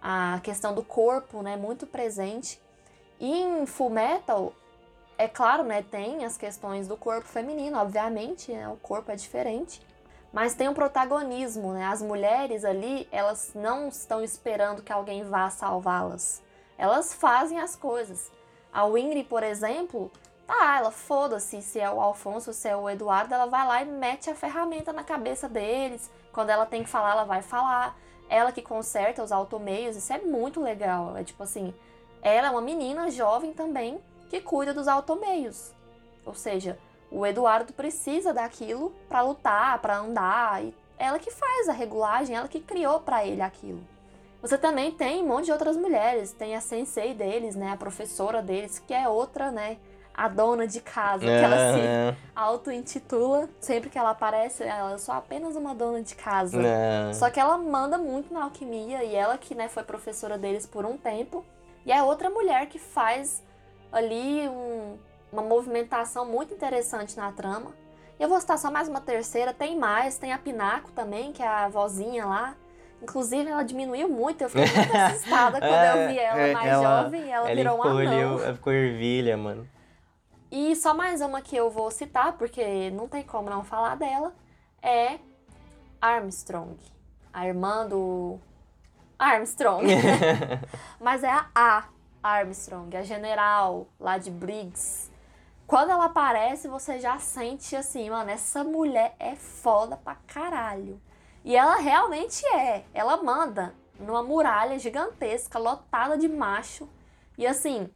[0.00, 2.61] a, a questão do corpo, né, muito presente.
[3.22, 4.52] E em Full Metal,
[5.16, 9.80] é claro, né, tem as questões do corpo feminino, obviamente, né, o corpo é diferente.
[10.32, 11.84] Mas tem o um protagonismo, né?
[11.84, 16.42] As mulheres ali, elas não estão esperando que alguém vá salvá-las.
[16.78, 18.32] Elas fazem as coisas.
[18.72, 20.10] A Winry, por exemplo,
[20.46, 23.84] tá, ela foda-se se é o Alfonso, se é o Eduardo, ela vai lá e
[23.84, 26.10] mete a ferramenta na cabeça deles.
[26.32, 27.94] Quando ela tem que falar, ela vai falar.
[28.26, 31.14] Ela que conserta os automeios, isso é muito legal.
[31.14, 31.74] É tipo assim,
[32.22, 35.72] ela é uma menina jovem também que cuida dos automeios.
[36.24, 36.78] Ou seja,
[37.10, 42.48] o Eduardo precisa daquilo para lutar, para andar, e ela que faz a regulagem, ela
[42.48, 43.80] que criou para ele aquilo.
[44.40, 48.40] Você também tem um monte de outras mulheres, tem a sensei deles, né, a professora
[48.40, 49.76] deles, que é outra, né,
[50.14, 52.16] a dona de casa, é, que ela se é.
[52.34, 53.48] auto-intitula.
[53.60, 56.60] Sempre que ela aparece, ela é só apenas uma dona de casa.
[56.60, 57.12] É.
[57.14, 60.84] Só que ela manda muito na alquimia e ela que, né, foi professora deles por
[60.84, 61.44] um tempo.
[61.84, 63.42] E é outra mulher que faz
[63.90, 64.96] ali um,
[65.32, 67.72] uma movimentação muito interessante na trama.
[68.18, 71.42] E eu vou citar só mais uma terceira, tem mais, tem a Pinaco também, que
[71.42, 72.54] é a vozinha lá.
[73.02, 77.02] Inclusive, ela diminuiu muito, eu fiquei muito assustada quando eu vi ela é, mais ela,
[77.02, 78.40] jovem, ela, ela virou um anão.
[78.40, 79.68] Ela ficou ervilha, mano.
[80.50, 84.32] E só mais uma que eu vou citar, porque não tem como não falar dela,
[84.80, 85.18] é
[86.00, 86.76] Armstrong,
[87.32, 88.38] a irmã do
[89.18, 89.84] Armstrong.
[91.00, 91.84] Mas é a A
[92.22, 95.10] Armstrong, a general lá de Briggs.
[95.66, 101.00] Quando ela aparece, você já sente assim, mano, essa mulher é foda pra caralho.
[101.44, 102.84] E ela realmente é.
[102.92, 106.88] Ela manda numa muralha gigantesca, lotada de macho.
[107.38, 107.88] E assim,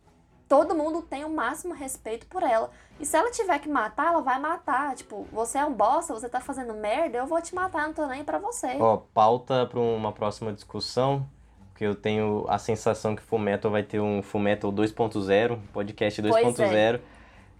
[0.48, 2.70] todo mundo tem o máximo respeito por ela.
[2.98, 4.94] E se ela tiver que matar, ela vai matar.
[4.94, 8.06] Tipo, você é um bosta, você tá fazendo merda, eu vou te matar, não tô
[8.06, 8.76] nem pra você.
[8.80, 11.28] Ó, pauta pra uma próxima discussão,
[11.70, 17.00] porque eu tenho a sensação que Fullmetal vai ter um Fullmetal 2.0, podcast 2.0, é.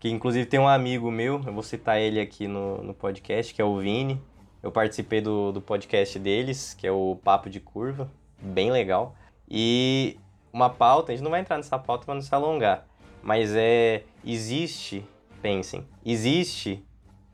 [0.01, 3.61] que inclusive tem um amigo meu, eu vou citar ele aqui no, no podcast, que
[3.61, 4.21] é o Vini.
[4.63, 9.15] Eu participei do, do podcast deles, que é o Papo de Curva, bem legal.
[9.49, 10.19] E
[10.57, 12.87] uma pauta, a gente não vai entrar nessa pauta para não se alongar,
[13.23, 15.07] mas é existe,
[15.43, 16.83] pensem, existe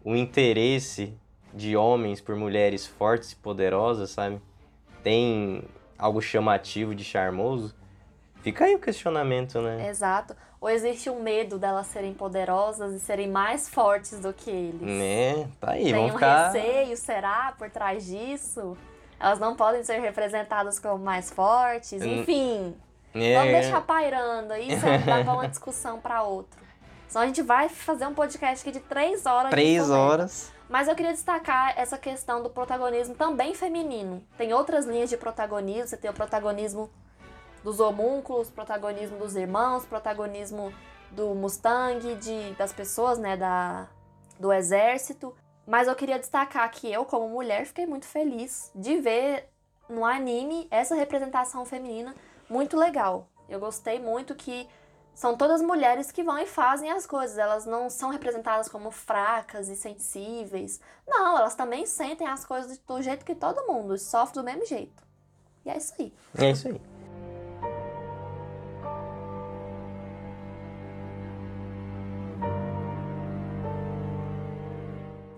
[0.04, 1.16] o interesse
[1.54, 4.42] de homens por mulheres fortes e poderosas, sabe?
[5.04, 5.62] Tem
[5.96, 7.72] algo chamativo de charmoso?
[8.42, 9.88] Fica aí o questionamento, né?
[9.88, 10.34] Exato.
[10.60, 14.80] Ou existe um medo delas serem poderosas e serem mais fortes do que eles?
[14.80, 15.48] Né?
[15.60, 16.50] Tá aí, Tem vamos um ficar...
[16.50, 18.76] receio, será, por trás disso?
[19.20, 22.02] Elas não podem ser representadas como mais fortes?
[22.02, 22.20] Hum.
[22.20, 22.74] Enfim,
[23.14, 23.34] é.
[23.36, 24.54] Vamos deixar pairando.
[24.54, 26.60] Isso é dar uma discussão para outro.
[27.08, 29.50] Senão a gente vai fazer um podcast aqui de três horas.
[29.50, 30.50] Três horas.
[30.68, 34.24] Mas eu queria destacar essa questão do protagonismo também feminino.
[34.38, 35.88] Tem outras linhas de protagonismo.
[35.88, 36.88] Você tem o protagonismo
[37.62, 40.72] dos homúnculos, protagonismo dos irmãos, protagonismo
[41.10, 43.86] do Mustang, de, das pessoas, né, da,
[44.40, 45.34] do exército.
[45.66, 49.48] Mas eu queria destacar que eu, como mulher, fiquei muito feliz de ver
[49.88, 52.14] no anime essa representação feminina
[52.52, 53.28] muito legal.
[53.48, 54.68] Eu gostei muito que
[55.14, 57.38] são todas mulheres que vão e fazem as coisas.
[57.38, 60.78] Elas não são representadas como fracas e sensíveis.
[61.06, 65.02] Não, elas também sentem as coisas do jeito que todo mundo, sofre do mesmo jeito.
[65.64, 66.12] E é isso aí.
[66.38, 66.80] É isso aí.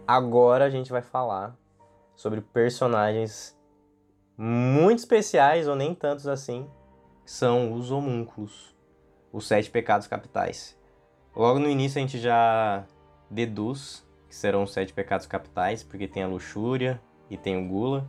[0.07, 1.57] Agora a gente vai falar
[2.15, 3.57] sobre personagens
[4.37, 6.69] muito especiais, ou nem tantos assim,
[7.25, 8.75] são os homúnculos,
[9.33, 10.79] os sete pecados capitais.
[11.35, 12.85] Logo no início a gente já
[13.31, 18.05] deduz que serão os sete pecados capitais, porque tem a luxúria e tem o gula.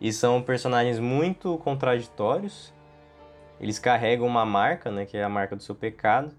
[0.00, 2.74] E são personagens muito contraditórios.
[3.60, 6.34] Eles carregam uma marca, né, que é a marca do seu pecado.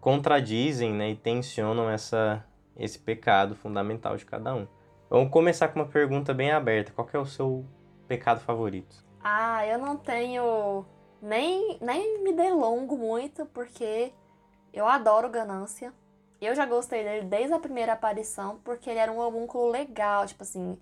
[0.00, 2.42] Contradizem né, e tensionam essa,
[2.76, 4.66] esse pecado fundamental de cada um.
[5.10, 6.90] Vamos começar com uma pergunta bem aberta.
[6.90, 7.66] Qual é o seu
[8.08, 9.04] pecado favorito?
[9.22, 10.86] Ah, eu não tenho
[11.22, 14.12] nem, nem me delongo muito, porque
[14.72, 15.94] eu adoro ganância.
[16.40, 20.42] Eu já gostei dele desde a primeira aparição, porque ele era um homúnculo legal, tipo
[20.42, 20.76] assim.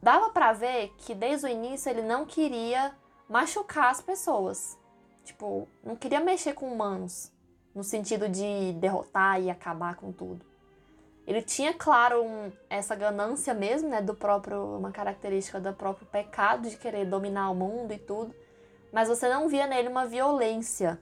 [0.00, 2.94] Dava pra ver que desde o início ele não queria
[3.28, 4.78] machucar as pessoas.
[5.24, 7.32] Tipo, não queria mexer com humanos,
[7.74, 10.46] no sentido de derrotar e acabar com tudo.
[11.26, 16.68] Ele tinha, claro, um, essa ganância mesmo, né, do próprio, uma característica do próprio pecado
[16.68, 18.34] de querer dominar o mundo e tudo.
[18.92, 20.98] Mas você não via nele uma violência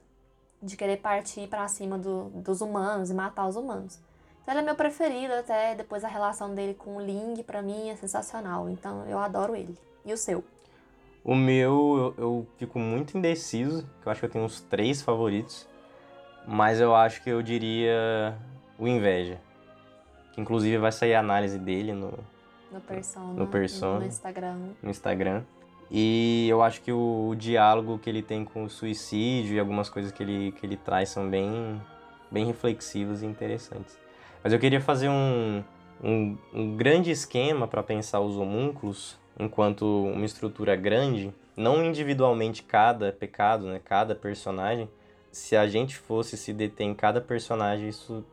[0.61, 3.99] de querer partir para cima do, dos humanos e matar os humanos.
[4.41, 7.89] Então ele é meu preferido até depois a relação dele com o Ling, para mim
[7.89, 8.69] é sensacional.
[8.69, 9.77] Então eu adoro ele.
[10.05, 10.43] E o seu?
[11.23, 15.67] O meu, eu, eu fico muito indeciso, eu acho que eu tenho uns três favoritos.
[16.47, 18.35] Mas eu acho que eu diria
[18.77, 19.39] o Inveja.
[20.33, 22.17] Que inclusive vai sair a análise dele no,
[22.71, 24.57] no Persona, no, Persona, no Instagram.
[24.81, 25.43] No Instagram.
[25.91, 29.89] E eu acho que o, o, diálogo que ele tem com o suicídio e algumas
[29.89, 31.81] coisas que ele, que ele traz são bem,
[32.29, 33.97] bem reflexivas e interessantes.
[34.43, 35.63] Mas eu queria fazer um,
[36.03, 43.11] um, um grande esquema para pensar os homúnculos enquanto uma estrutura grande, não individualmente cada
[43.11, 44.89] pecado, né, cada personagem.
[45.31, 48.23] Se a gente fosse se deter em cada personagem, isso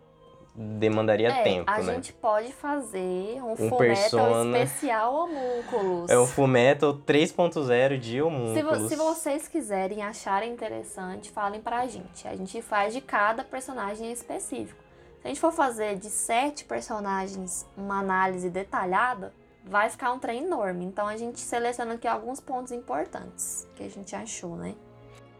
[0.58, 1.94] demandaria é, tempo, a né?
[1.94, 6.10] gente pode fazer um, Um Fullmetal Persona- especial homúnculos.
[6.10, 8.88] É o Fullmetal 3.0 de Se, homúnculos.
[8.88, 12.26] se vocês quiserem, acharem interessante, falem pra gente.
[12.26, 14.82] A gente faz de cada personagem específico.
[15.20, 20.44] Se a gente for fazer de sete personagens uma análise detalhada, vai ficar um trem
[20.44, 20.84] enorme.
[20.84, 24.74] Então a gente seleciona aqui alguns pontos importantes que a gente achou, né?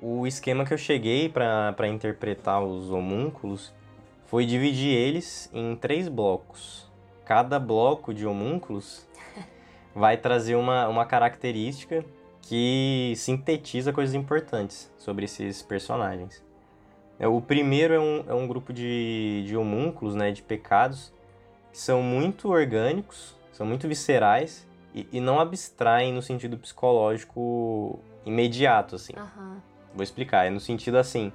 [0.02, 3.72] O esquema que eu cheguei pra interpretar os homúnculos
[4.26, 6.90] foi dividir eles em três blocos.
[7.24, 9.06] Cada bloco de homúnculos
[9.94, 12.04] vai trazer uma, uma característica
[12.42, 16.44] que sintetiza coisas importantes sobre esses personagens.
[17.18, 21.12] É, O primeiro é um, é um grupo de, de homúnculos, né, de pecados,
[21.72, 28.96] que são muito orgânicos, são muito viscerais e, e não abstraem no sentido psicológico imediato,
[28.96, 29.14] assim.
[29.16, 29.62] Aham.
[29.94, 30.46] Vou explicar.
[30.46, 31.32] É no sentido assim: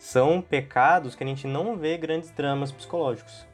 [0.00, 3.46] são pecados que a gente não vê grandes dramas psicológicos.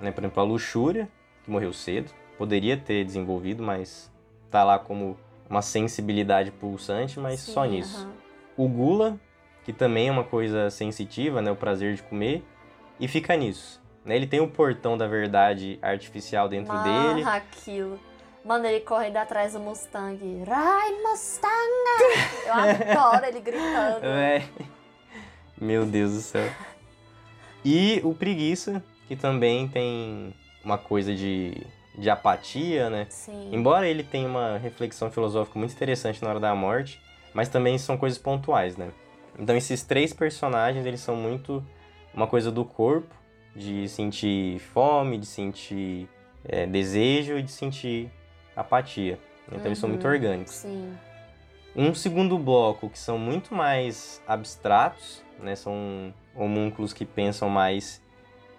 [0.00, 0.10] Né?
[0.10, 1.08] Por exemplo, a luxúria,
[1.44, 4.12] que morreu cedo, poderia ter desenvolvido, mas
[4.50, 5.16] tá lá como
[5.48, 8.08] uma sensibilidade pulsante, mas Sim, só nisso.
[8.56, 9.18] O gula,
[9.64, 11.50] que também é uma coisa sensitiva, né?
[11.52, 12.44] O prazer de comer,
[12.98, 13.80] e fica nisso.
[14.04, 14.16] Né?
[14.16, 17.22] Ele tem o portão da verdade artificial dentro Ah, dele.
[17.22, 18.00] aquilo.
[18.44, 20.42] Mano, ele correndo atrás do Mustang.
[20.44, 21.52] Rai, Mustang!
[22.46, 24.04] Eu adoro ele gritando.
[24.04, 24.42] É.
[25.60, 26.50] Meu Deus do céu.
[27.64, 30.32] E o preguiça, que também tem
[30.64, 31.54] uma coisa de,
[31.96, 33.06] de apatia, né?
[33.10, 33.50] Sim.
[33.52, 37.00] Embora ele tenha uma reflexão filosófica muito interessante na hora da morte,
[37.34, 38.90] mas também são coisas pontuais, né?
[39.38, 41.64] Então esses três personagens, eles são muito
[42.14, 43.14] uma coisa do corpo,
[43.54, 46.08] de sentir fome, de sentir
[46.44, 48.10] é, desejo e de sentir
[48.54, 49.18] apatia.
[49.50, 50.12] Então eles são muito Uhum.
[50.12, 50.54] orgânicos.
[50.54, 50.92] Sim.
[51.74, 55.54] Um segundo bloco que são muito mais abstratos, né?
[55.56, 58.02] São homúnculos que pensam mais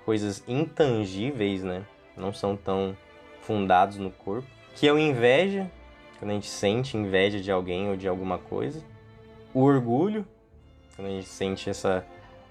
[0.05, 1.83] coisas intangíveis, né?
[2.17, 2.95] Não são tão
[3.41, 4.47] fundados no corpo.
[4.75, 5.69] Que é o inveja,
[6.17, 8.81] quando a gente sente inveja de alguém ou de alguma coisa.
[9.53, 10.25] O orgulho,
[10.95, 12.05] quando a gente sente essa,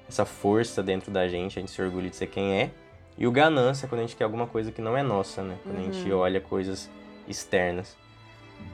[0.08, 2.70] essa força dentro da gente, a gente se orgulha de ser quem é.
[3.16, 5.56] E o ganância, quando a gente quer alguma coisa que não é nossa, né?
[5.64, 6.18] Quando a gente Uhum.
[6.18, 6.88] olha coisas
[7.26, 7.96] externas.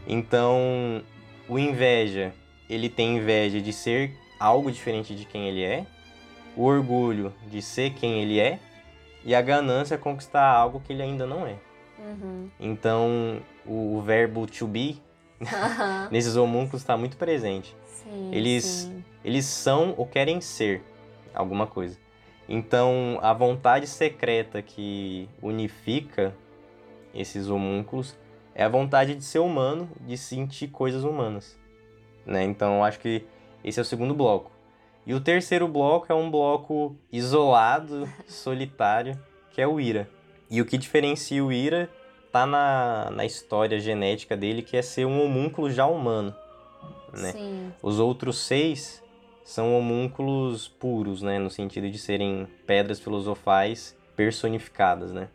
[0.06, 1.02] Então,
[1.48, 2.32] o inveja,
[2.68, 4.14] ele tem inveja de ser
[4.44, 5.86] algo diferente de quem ele é.
[6.56, 8.58] O orgulho de ser quem ele é.
[9.24, 11.56] E a ganância conquistar algo que ele ainda não é.
[11.98, 12.50] Uhum.
[12.60, 15.00] Então, o, o verbo to be
[16.10, 17.74] nesses homúnculos está muito presente.
[17.86, 19.04] Sim, Eles- sim.
[19.24, 20.82] Eles são ou querem ser
[21.34, 21.96] alguma coisa.
[22.46, 26.34] Então, a vontade secreta que unifica
[27.14, 28.14] esses homúnculos
[28.54, 31.58] é a vontade de ser humano, de sentir coisas humanas.
[32.26, 32.44] Né?
[32.44, 33.24] Então, eu acho que
[33.64, 34.50] esse é o segundo bloco.
[35.06, 39.18] E o terceiro bloco é um bloco isolado, solitário,
[39.50, 40.08] que é o Ira.
[40.50, 41.90] E o que diferencia o Ira
[42.30, 46.34] tá na, na história genética dele, que é ser um homúnculo já humano.
[47.12, 47.32] Né?
[47.32, 47.72] Sim.
[47.82, 49.02] Os outros seis
[49.44, 51.38] são homúnculos puros, né?
[51.38, 55.28] No sentido de serem pedras filosofais personificadas, né?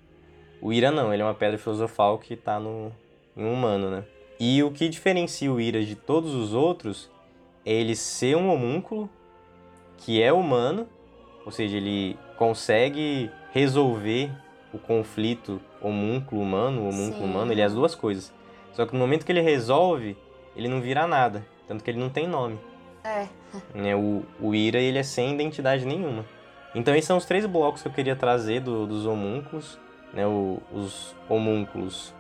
[0.62, 2.92] O Ira não, ele é uma pedra filosofal que tá no,
[3.38, 4.04] em um humano, né?
[4.40, 7.10] E o que diferencia o Ira de todos os outros
[7.70, 9.10] é ele ser um homúnculo
[9.98, 10.88] que é humano,
[11.46, 14.32] ou seja, ele consegue resolver
[14.74, 17.30] o conflito homúnculo humano, homúnculo Sim.
[17.30, 18.34] humano, ele é as duas coisas.
[18.74, 20.18] Só que no momento que ele resolve,
[20.56, 22.58] ele não vira nada, tanto que ele não tem nome
[23.04, 23.28] É.
[23.74, 23.96] né?
[23.96, 26.26] O, o Ira, ele é sem identidade nenhuma.
[26.76, 29.80] Então esses são os três blocos que eu queria trazer do- dos homúnculos,
[30.14, 30.26] né?
[30.28, 32.14] O- os homúnculos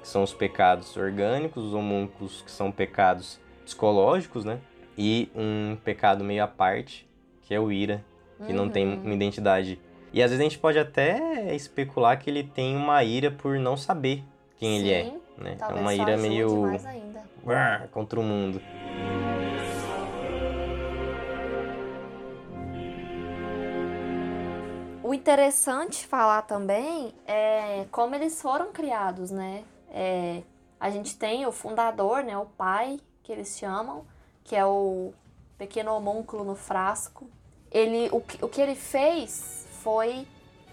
[0.00, 4.60] que são os pecados orgânicos, os homúnculos que são pecados psicológicos, né?
[5.00, 7.08] E um pecado meio à parte,
[7.42, 8.04] que é o Ira,
[8.44, 9.02] que não tem Uhum.
[9.04, 9.80] uma identidade.
[10.12, 13.76] E às vezes a gente pode até especular que ele tem uma ira por não
[13.76, 14.24] saber
[14.56, 15.56] quem ele é, Sim, né?
[15.60, 16.48] É uma ira meio
[17.92, 18.60] contra o mundo.
[25.02, 29.62] O interessante falar também é como eles foram criados, né?
[29.90, 30.42] É,
[30.78, 32.36] a gente tem o fundador, né?
[32.36, 34.04] O pai, que eles chamam,
[34.48, 35.12] que é o
[35.58, 37.28] pequeno homúnculo no frasco.
[37.70, 40.26] Ele, o, que- o que ele fez foi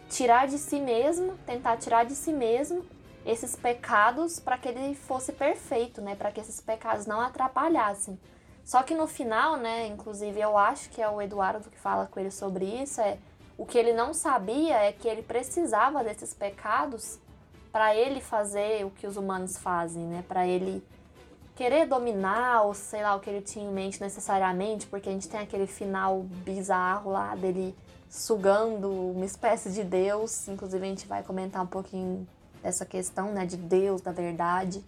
[0.10, 2.86] tirar de si mesmo, tentar tirar de si mesmo
[3.26, 6.16] esses pecados para que ele fosse perfeito, né?
[6.16, 8.18] Para que esses pecados não atrapalhassem.
[8.64, 9.88] Só que no final, né?
[9.88, 13.18] Inclusive eu acho que é o Eduardo que fala com ele sobre isso, é
[13.58, 17.20] o que ele não sabia é que ele precisava desses pecados
[17.74, 20.24] para ele fazer o que os humanos fazem, né?
[20.28, 20.82] Para ele
[21.56, 25.30] querer dominar ou sei lá o que ele tinha em mente necessariamente, porque a gente
[25.30, 27.76] tem aquele final bizarro lá dele
[28.10, 32.28] sugando uma espécie de Deus, inclusive a gente vai comentar um pouquinho
[32.62, 34.84] dessa questão, né, de Deus, da verdade.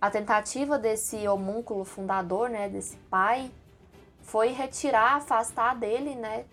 [0.00, 3.50] A tentativa desse homúnculo fundador, né, desse pai,
[4.20, 6.44] foi retirar, afastar dele, né,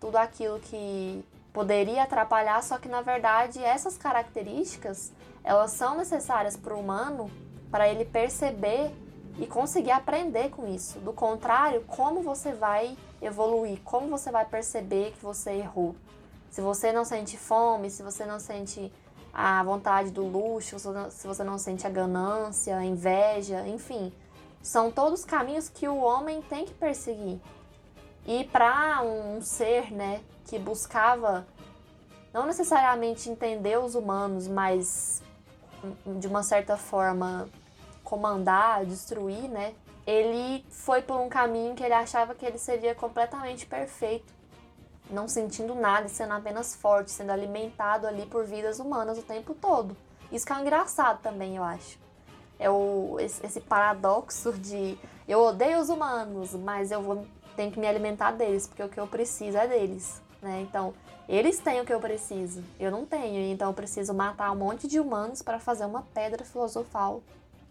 [0.00, 5.12] tudo aquilo que poderia atrapalhar, só que na verdade essas características,
[5.44, 7.30] elas são necessárias para o humano
[7.70, 8.92] para ele perceber
[9.38, 10.98] e conseguir aprender com isso.
[11.00, 13.80] Do contrário, como você vai evoluir?
[13.82, 15.94] Como você vai perceber que você errou?
[16.50, 18.92] Se você não sente fome, se você não sente
[19.32, 20.78] a vontade do luxo,
[21.10, 24.12] se você não- sente a ganância, a inveja, enfim,
[24.62, 27.40] são todos caminhos que o homem tem que perseguir.
[28.26, 31.46] E para um ser, né, que buscava
[32.32, 35.22] não necessariamente entender os humanos, mas
[35.82, 37.48] hum, de uma certa forma
[38.12, 39.72] comandar, destruir, né?
[40.06, 44.30] Ele foi por um caminho que ele achava que ele seria completamente perfeito,
[45.10, 49.96] não sentindo nada, sendo apenas forte, sendo alimentado ali por vidas humanas o tempo todo.
[50.30, 51.98] Isso que é engraçado também, eu acho.
[52.58, 57.86] É o, esse paradoxo de eu odeio os humanos, mas eu vou, tenho que me
[57.86, 60.60] alimentar deles, porque o que eu preciso é deles, né?
[60.60, 60.92] Então,
[61.26, 64.86] eles têm o que eu preciso, eu não tenho, então eu preciso matar um monte
[64.86, 67.22] de humanos para fazer uma pedra filosofal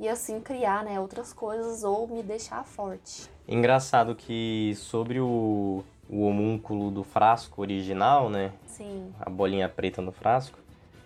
[0.01, 3.29] e assim criar, né, outras coisas ou me deixar forte.
[3.47, 8.51] Engraçado que sobre o, o homúnculo do frasco original, né?
[8.65, 10.57] Sim, A bolinha preta no frasco,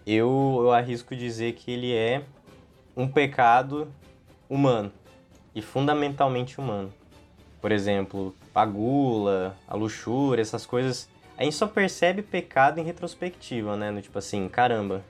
[0.08, 2.24] eu, eu arrisco dizer que ele é
[2.96, 3.92] um pecado
[4.50, 4.90] humano
[5.54, 6.94] e fundamentalmente humano.
[7.60, 11.10] Por exemplo, a gula, a luxúria, essas coisas.
[11.38, 13.92] A gente só percebe pecado em retrospectiva, né?
[13.92, 15.04] No tipo assim, caramba,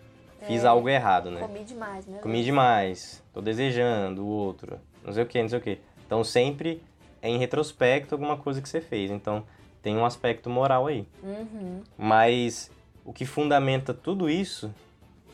[0.47, 1.41] fiz É, algo errado, né?
[1.41, 2.45] comi demais, meu Comi Deus.
[2.45, 5.79] demais, tô desejando o outro, não sei o que, não sei o que.
[6.05, 6.81] Então sempre
[7.21, 9.09] é em retrospecto alguma coisa que você fez.
[9.11, 9.43] Então
[9.81, 11.05] tem um aspecto moral aí.
[11.23, 12.71] Uhum, Mas
[13.03, 14.73] o que fundamenta tudo isso,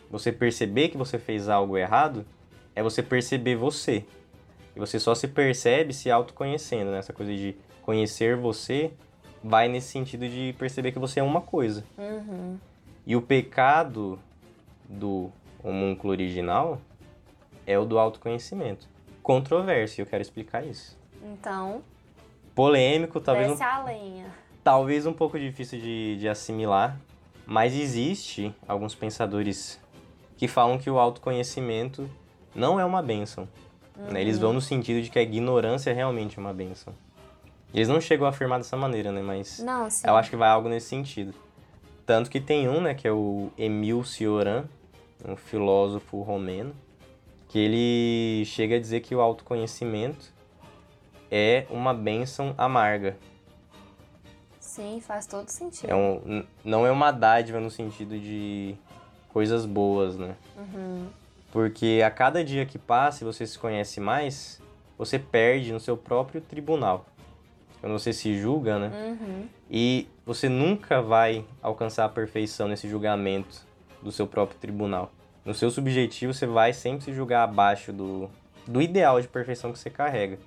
[0.09, 2.25] você perceber que você fez algo errado,
[2.75, 4.05] é você perceber você.
[4.75, 6.99] E você só se percebe se autoconhecendo, né?
[6.99, 8.91] Essa coisa de conhecer você
[9.43, 11.83] vai nesse sentido de perceber que você é uma coisa.
[11.97, 12.57] uhum.
[13.05, 14.19] E o pecado
[14.91, 15.31] do
[15.63, 16.81] homúnculo original
[17.65, 18.87] é o do autoconhecimento.
[19.23, 20.97] Controverso, e eu quero explicar isso.
[21.23, 21.83] Então,
[22.55, 24.25] Polêmico, talvez um a lenha.
[24.63, 26.99] talvez um pouco difícil de, de assimilar,
[27.45, 29.79] mas existe alguns pensadores
[30.37, 32.09] que falam que o autoconhecimento
[32.53, 33.47] não é uma bênção.
[33.95, 34.11] Uhum.
[34.11, 34.21] Né?
[34.21, 36.93] Eles vão no sentido de que a ignorância é realmente uma bênção.
[37.73, 39.21] Eles não chegam a afirmar dessa maneira, né?
[39.21, 41.33] Mas não, eu acho que vai algo nesse sentido.
[42.05, 44.65] Tanto que tem um, né, que é o Emil Cioran,
[45.27, 46.73] um filósofo romeno,
[47.47, 50.31] que ele chega a dizer que o autoconhecimento
[51.29, 53.17] é uma bênção amarga.
[54.59, 55.89] Sim, faz todo sentido.
[55.89, 58.75] É um, não é uma dádiva no sentido de
[59.29, 60.35] coisas boas, né?
[60.57, 61.07] Uhum.
[61.51, 64.61] Porque a cada dia que passa e você se conhece mais,
[64.97, 67.05] você perde no seu próprio tribunal.
[67.81, 69.17] Quando você se julga, né?
[69.19, 69.47] Uhum.
[69.69, 73.65] E você nunca vai alcançar a perfeição nesse julgamento
[74.01, 75.11] do seu próprio tribunal.
[75.43, 78.29] No seu subjetivo, você vai sempre se julgar abaixo do,
[78.67, 80.37] do ideal de perfeição que você carrega.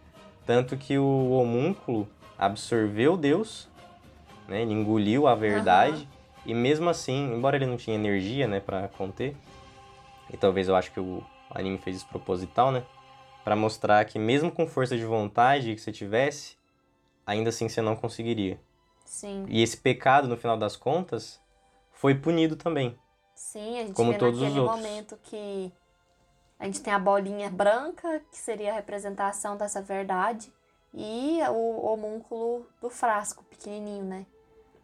[0.46, 3.68] Tanto que o homúnculo absorveu Deus,
[4.46, 4.62] né?
[4.62, 6.02] Ele engoliu a verdade.
[6.02, 6.14] Uhum.
[6.46, 9.34] E mesmo assim, embora ele não tinha energia, né, para conter,
[10.30, 12.82] e talvez eu acho que o anime fez isso proposital, né,
[13.42, 16.56] para mostrar que mesmo com força de vontade que você tivesse,
[17.26, 18.60] ainda assim você não conseguiria.
[19.06, 19.46] Sim.
[19.48, 21.40] E esse pecado, no final das contas,
[21.92, 22.94] foi punido também.
[23.34, 24.82] Sim, a gente como vê todos naquele os outros.
[24.82, 25.72] momento que
[26.58, 30.52] a gente tem a bolinha branca, que seria a representação dessa verdade,
[30.92, 34.26] e o homúnculo do frasco, pequenininho, né?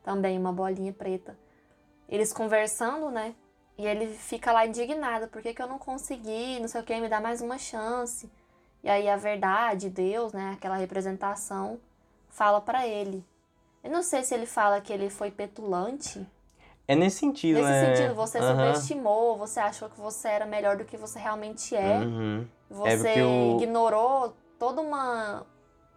[0.03, 1.39] Também uma bolinha preta.
[2.09, 3.35] Eles conversando, né?
[3.79, 7.01] E ele fica lá indignado, por que, que eu não consegui, não sei o que,
[7.01, 8.31] me dá mais uma chance.
[8.83, 10.53] E aí a verdade, Deus, né?
[10.55, 11.79] Aquela representação,
[12.29, 13.25] fala para ele.
[13.83, 16.27] Eu não sei se ele fala que ele foi petulante.
[16.91, 17.95] É nesse sentido, Nesse né?
[17.97, 21.99] sentido, você subestimou, você achou que você era melhor do que você realmente é.
[21.99, 22.45] Uhum.
[22.69, 25.47] Você porque o- ignorou toda uma,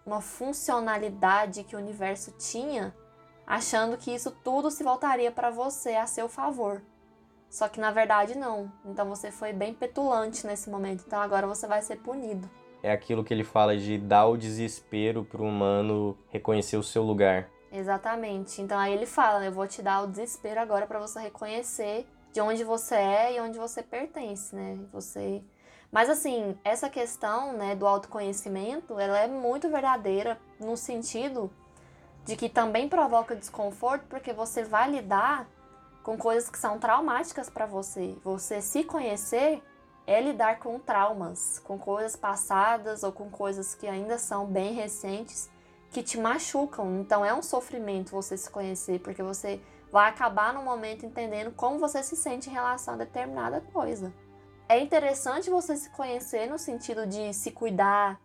[0.05, 2.93] uma funcionalidade que o universo tinha,
[3.47, 6.81] achando que isso tudo se voltaria para você a seu favor.
[7.49, 8.71] Só que na verdade não.
[8.85, 11.03] Então você foi bem petulante nesse momento.
[11.07, 12.47] Então agora você vai ser punido.
[12.83, 17.49] É aquilo que ele fala de dar o desespero pro humano reconhecer o seu lugar.
[17.74, 18.61] Exatamente.
[18.61, 22.39] Então aí ele fala, eu vou te dar o desespero agora para você reconhecer de
[22.39, 24.78] onde você é e onde você pertence, né?
[24.93, 25.43] Você
[25.91, 31.51] Mas assim, essa questão, né, do autoconhecimento, ela é muito verdadeira no sentido
[32.24, 35.47] de que também provoca desconforto porque você vai lidar
[36.03, 38.15] com coisas que são traumáticas para você.
[38.24, 39.63] Você se conhecer
[40.05, 45.49] é lidar com traumas, com coisas passadas ou com coisas que ainda são bem recentes
[45.93, 46.99] que te machucam.
[46.99, 51.77] Então é um sofrimento você se conhecer, porque você vai acabar no momento entendendo como
[51.77, 54.11] você se sente em relação a determinada coisa.
[54.67, 58.19] É interessante você se conhecer no sentido de se cuidar,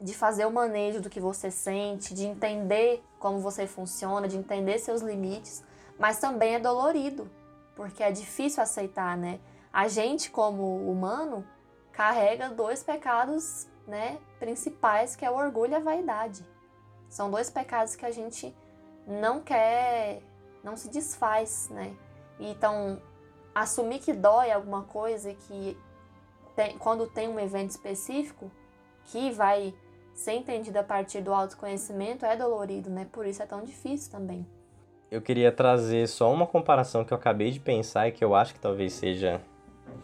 [0.00, 4.78] de fazer o manejo do que você sente, de entender como você funciona, de entender
[4.78, 5.62] seus limites,
[5.98, 7.30] mas também é dolorido,
[7.76, 9.38] porque é difícil aceitar, né?
[9.72, 11.46] A gente como humano
[11.92, 16.44] carrega dois pecados, né, principais, que é o orgulho e a vaidade.
[17.08, 18.54] São dois pecados que a gente
[19.06, 20.20] não quer,
[20.62, 21.94] não se desfaz, né?
[22.38, 23.00] Então,
[23.54, 25.76] assumir que dói alguma coisa que
[26.54, 28.50] tem- quando tem um evento específico
[29.04, 29.74] que vai
[30.14, 33.06] ser entendido a partir do autoconhecimento é dolorido, né?
[33.10, 34.46] Por isso é tão difícil também.
[35.10, 38.52] Eu queria trazer só uma comparação que eu acabei de pensar e que eu acho
[38.52, 39.40] que talvez seja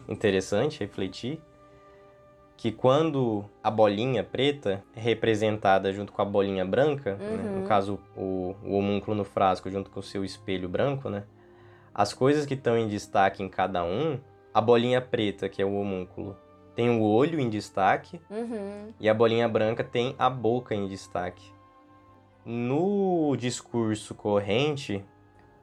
[0.07, 1.39] interessante refletir.
[2.57, 7.59] Que quando a bolinha preta é representada junto com a bolinha branca, né, Uhum.
[7.59, 11.23] no caso o, o homúnculo no frasco junto com o seu espelho branco, né?
[11.93, 14.19] As coisas que estão em destaque em cada um,
[14.53, 16.35] a bolinha preta, que é o homúnculo,
[16.75, 18.87] tem o olho em destaque, Uhum.
[18.99, 21.53] e a bolinha branca tem a boca em destaque.
[22.45, 25.03] No discurso corrente,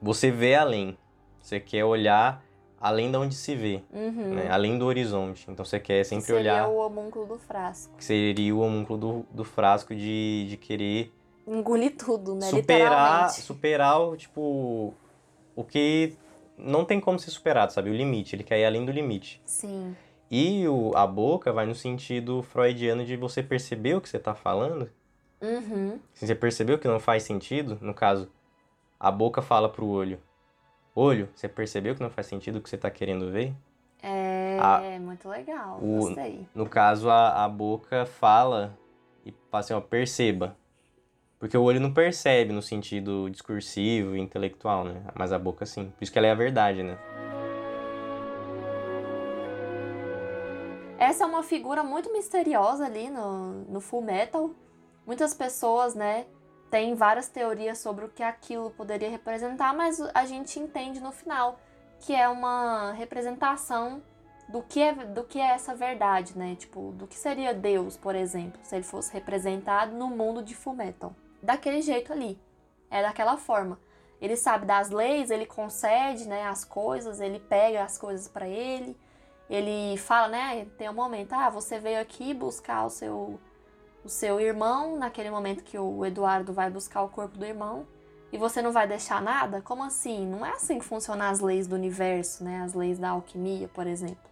[0.01, 0.97] você vê além.
[1.39, 2.43] Você quer olhar
[2.83, 4.35] além de onde se vê, Uhum.
[4.35, 4.49] né?
[4.51, 5.45] além do horizonte.
[5.49, 7.95] Então você quer Que sempre seria olhar o homúnculo do frasco.
[7.97, 11.11] que seria o homúnculo do, do frasco de, de querer
[11.47, 12.41] Engolir tudo, né?
[12.47, 14.93] superar, superar o, tipo,
[15.55, 16.13] o que
[16.57, 17.89] não tem como ser superado, sabe?
[17.89, 19.41] O limite, ele quer ir além do limite.
[19.45, 19.95] Sim.
[20.31, 24.33] E o, a boca vai no sentido freudiano de você perceber o que você está
[24.35, 24.89] falando
[25.41, 25.99] Uhum.
[26.13, 28.29] Você percebeu que não faz sentido, no caso,
[28.97, 30.17] a boca fala pro olho.
[30.95, 33.53] Olho, você percebeu que não faz sentido o que você tá querendo ver?
[34.01, 35.79] É A- muito legal.
[35.81, 36.47] o- Gostei.
[36.53, 38.77] No caso, a, a boca fala
[39.25, 40.55] e fala assim, ó, perceba.
[41.39, 45.03] Porque o olho não percebe no sentido discursivo e intelectual, né?
[45.15, 45.89] Mas a boca sim.
[45.97, 46.97] Por isso que ela é a verdade, né?
[50.97, 54.51] Essa é uma figura muito misteriosa ali no, no Full Metal.
[55.05, 56.25] Muitas pessoas, né,
[56.73, 61.59] têm várias teorias sobre o que aquilo poderia representar, mas a gente entende no final
[61.99, 64.01] que é uma representação
[64.49, 66.55] do que é, do que é essa verdade, né?
[66.55, 71.15] Tipo, do que seria Deus, por exemplo, se ele fosse representado no mundo de Fullmetal.
[71.43, 72.41] Daquele jeito ali.
[72.89, 73.79] É daquela forma.
[74.19, 78.97] Ele sabe das leis, ele concede, né, as coisas, ele pega as coisas para ele.
[79.47, 83.39] Ele fala, né, tem um momento, ah, você veio aqui buscar o seu
[84.03, 87.85] o seu irmão, naquele momento que o Eduardo vai buscar o corpo do irmão,
[88.31, 89.61] e você não vai deixar nada?
[89.61, 90.25] Como assim?
[90.25, 92.61] Não é assim que funcionam as leis do universo, né?
[92.63, 94.31] As leis da alquimia, por exemplo.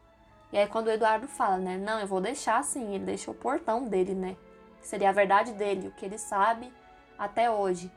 [0.52, 1.78] E aí quando o Eduardo fala, né?
[1.78, 4.36] Não, eu vou deixar sim, ele deixa o portão dele, né?
[4.82, 6.74] Que seria a verdade dele, o que ele sabe
[7.18, 7.92] até hoje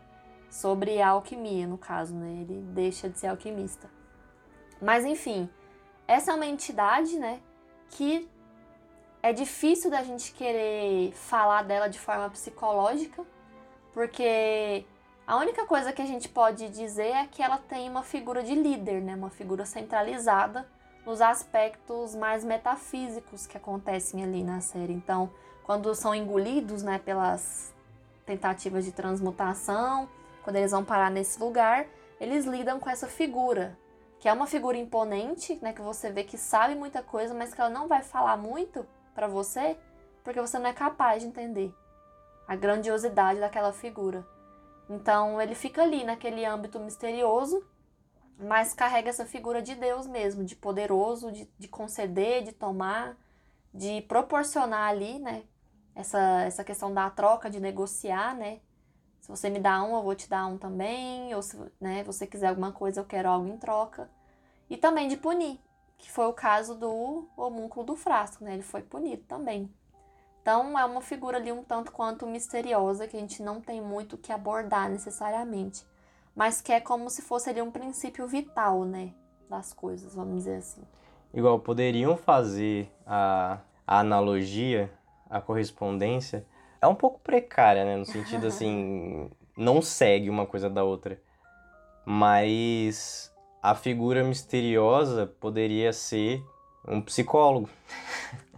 [0.51, 2.43] sobre a alquimia, no caso, né?
[2.43, 3.89] Ele deixa de ser alquimista.
[4.83, 5.49] Mas enfim,
[6.07, 7.41] essa é uma entidade, né,
[7.89, 8.29] que
[9.25, 13.25] é difícil da gente querer falar dela de forma psicológica,
[13.95, 14.85] porque
[15.27, 18.55] a única coisa que a gente pode dizer é que ela tem uma figura de
[18.55, 20.69] líder, né, uma figura centralizada
[21.07, 24.93] nos aspectos mais metafísicos que acontecem ali na série.
[24.93, 25.31] Então,
[25.63, 27.73] quando são engolidos, né, pelas
[28.27, 30.07] tentativas de transmutação,
[30.43, 31.87] quando eles vão parar nesse lugar,
[32.21, 33.75] eles lidam com essa figura,
[34.21, 37.61] que é uma figura imponente, né, que você vê que sabe muita coisa, mas que
[37.63, 39.77] ela não vai falar muito para você,
[40.23, 41.75] porque você não é capaz de entender
[42.47, 44.27] a grandiosidade daquela figura.
[44.89, 47.65] Então, ele fica ali naquele âmbito misterioso,
[48.39, 53.17] mas carrega essa figura de Deus mesmo, de poderoso, de, de conceder, de tomar,
[53.73, 55.45] de proporcionar ali, né?
[55.95, 58.61] Essa, essa questão da troca, de negociar, né?
[59.21, 61.35] Se você me dá um, eu vou te dar um também.
[61.35, 64.11] Ou se né, você quiser alguma coisa, eu quero algo em troca.
[64.69, 65.59] E também de punir,
[65.99, 68.55] que foi o caso do homúnculo do frasco, né?
[68.55, 69.73] Ele foi punido também.
[70.43, 74.17] Então é uma figura ali um tanto quanto misteriosa que a gente não tem muito
[74.17, 75.87] o que abordar necessariamente
[76.35, 79.13] mas que é como se fosse ali um princípio vital, né,
[79.49, 80.83] das coisas, vamos dizer assim.
[81.33, 84.91] Igual poderiam fazer a, a analogia,
[85.31, 86.45] a correspondência,
[86.81, 91.21] é um pouco precária, né, no sentido assim, não segue uma coisa da outra.
[92.05, 93.33] Mas
[93.65, 96.45] a figura misteriosa poderia ser
[96.87, 97.71] um psicólogo.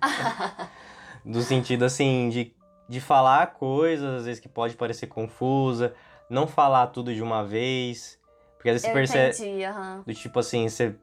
[1.24, 2.52] Do sentido assim de,
[2.88, 5.94] de falar coisas, às vezes que pode parecer confusa,
[6.28, 8.18] não falar tudo de uma vez.
[8.56, 9.48] Porque às vezes Eu você percebe.
[9.48, 10.02] entendi, aham.
[10.04, 10.96] Do tipo assim, você.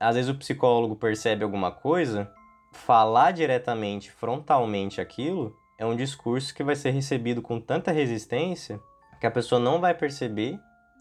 [0.00, 2.32] Às vezes o psicólogo percebe alguma coisa,
[2.72, 8.80] falar diretamente, frontalmente aquilo, é um discurso que vai ser recebido com tanta resistência
[9.20, 10.58] que a pessoa não vai perceber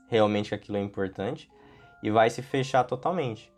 [0.09, 1.49] realmente que aquilo é importante
[2.03, 3.51] e vai se fechar totalmente.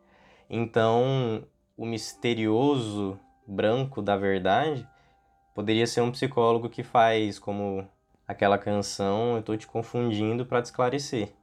[0.50, 1.44] Então,
[1.76, 4.88] o misterioso branco da verdade
[5.54, 7.88] poderia ser um psicólogo que faz como
[8.28, 11.34] aquela canção, eu tô te confundindo para te esclarecer.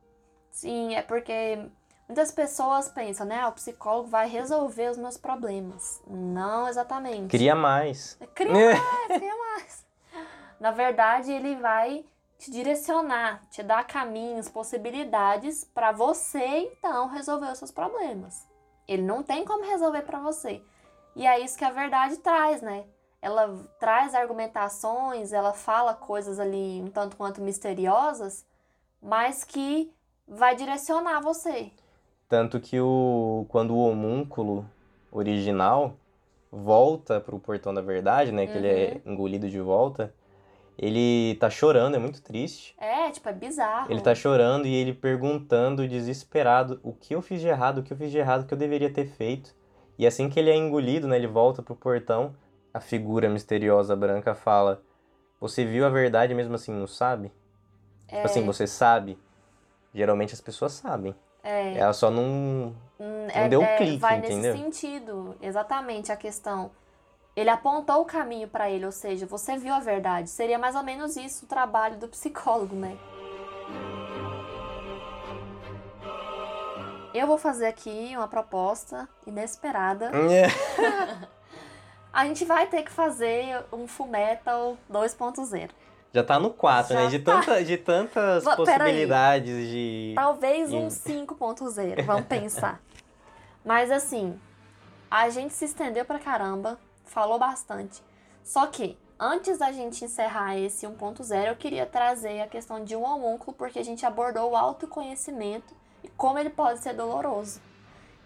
[0.51, 1.59] Sim, é porque
[2.07, 3.41] muitas pessoas pensam, né?
[3.41, 6.03] ah, O psicólogo vai resolver os meus problemas.
[6.07, 7.29] Não exatamente.
[7.29, 8.19] Cria mais.
[8.35, 9.87] Cria mais, cria mais.
[10.61, 12.05] Na verdade, ele vai
[12.43, 18.45] te direcionar, te dar caminhos, possibilidades para você então resolver os seus problemas.
[18.89, 20.61] Ele não tem como resolver para você.
[21.15, 22.85] E é isso que a verdade traz, né?
[23.21, 28.45] Ela traz argumentações, ela fala coisas ali um tanto quanto misteriosas,
[29.01, 29.93] mas que
[30.27, 31.71] vai direcionar você.
[32.29, 34.69] Tanto que o quando o homúnculo
[35.13, 35.95] original
[36.51, 40.13] volta pro portão da verdade, né, que ele é engolido de volta,
[40.83, 42.75] ele tá chorando, é muito triste.
[42.77, 43.93] É, tipo, é bizarro.
[43.93, 47.93] Ele tá chorando e ele perguntando desesperado o que eu fiz de errado, o que
[47.93, 49.55] eu fiz de errado, o que eu deveria ter feito.
[49.97, 52.35] E assim que ele é engolido, né, ele volta pro portão,
[52.75, 54.83] a figura misteriosa branca fala:
[55.41, 57.31] "Você viu a verdade mesmo assim não sabe?"
[58.09, 59.17] É, Tipo assim, você sabe.
[59.95, 61.15] Geralmente as pessoas sabem.
[61.45, 64.55] é, Ela só não hum, não deu um clique, vai entendeu?
[64.55, 66.73] nesse sentido, exatamente a questão.
[67.35, 70.29] Ele apontou o caminho para ele, ou seja, você viu a verdade.
[70.29, 72.99] Seria mais ou menos isso o trabalho do psicólogo, né?
[77.15, 80.11] Eu vou fazer aqui uma proposta inesperada.
[82.13, 85.71] A gente vai ter que fazer um Fullmetal 2.0.
[86.13, 87.09] Já tá no 4, Já né?
[87.09, 87.41] De, tá.
[87.41, 88.57] tanta, de tantas peraí.
[88.57, 90.13] possibilidades de.
[90.15, 92.81] Talvez um 5.0, vamos pensar.
[93.65, 94.39] Mas assim,
[95.11, 96.79] a gente se estendeu pra caramba,
[97.13, 98.03] falou bastante.
[98.43, 103.05] Só que, antes da gente encerrar esse 1.0, eu queria trazer a questão de um
[103.05, 107.61] homúnculo, porque a gente abordou o autoconhecimento e como ele pode ser doloroso.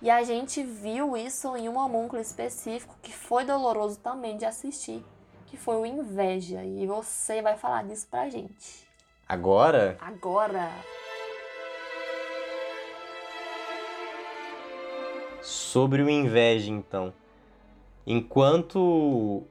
[0.00, 5.04] E a gente viu isso em um homúnculo específico que foi doloroso também de assistir,
[5.46, 6.64] que foi o inveja.
[6.64, 8.86] E você vai falar disso pra gente.
[9.28, 10.70] Agora, Agora!
[15.42, 17.12] sobre o inveja, então.
[18.06, 19.44] Enquanto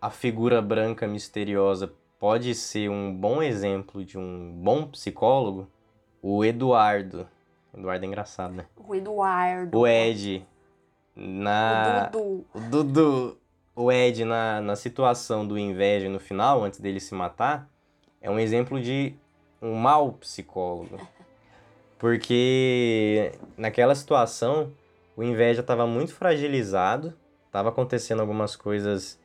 [0.00, 5.66] a figura branca misteriosa pode ser um bom exemplo de um bom psicólogo,
[6.20, 7.26] o Eduardo.
[7.74, 8.66] Eduardo é engraçado, né?
[8.76, 9.78] O Eduardo.
[9.78, 10.46] O Ed.
[11.16, 12.10] Na.
[12.12, 12.46] O Dudu.
[12.54, 13.38] O Dudu.
[13.74, 17.70] O Ed, na, na situação do inveja no final, antes dele se matar,
[18.20, 19.14] é um exemplo de
[19.62, 20.98] um mau psicólogo.
[21.96, 24.72] Porque naquela situação,
[25.16, 27.14] o inveja estava muito fragilizado,
[27.48, 29.18] estava acontecendo algumas coisas,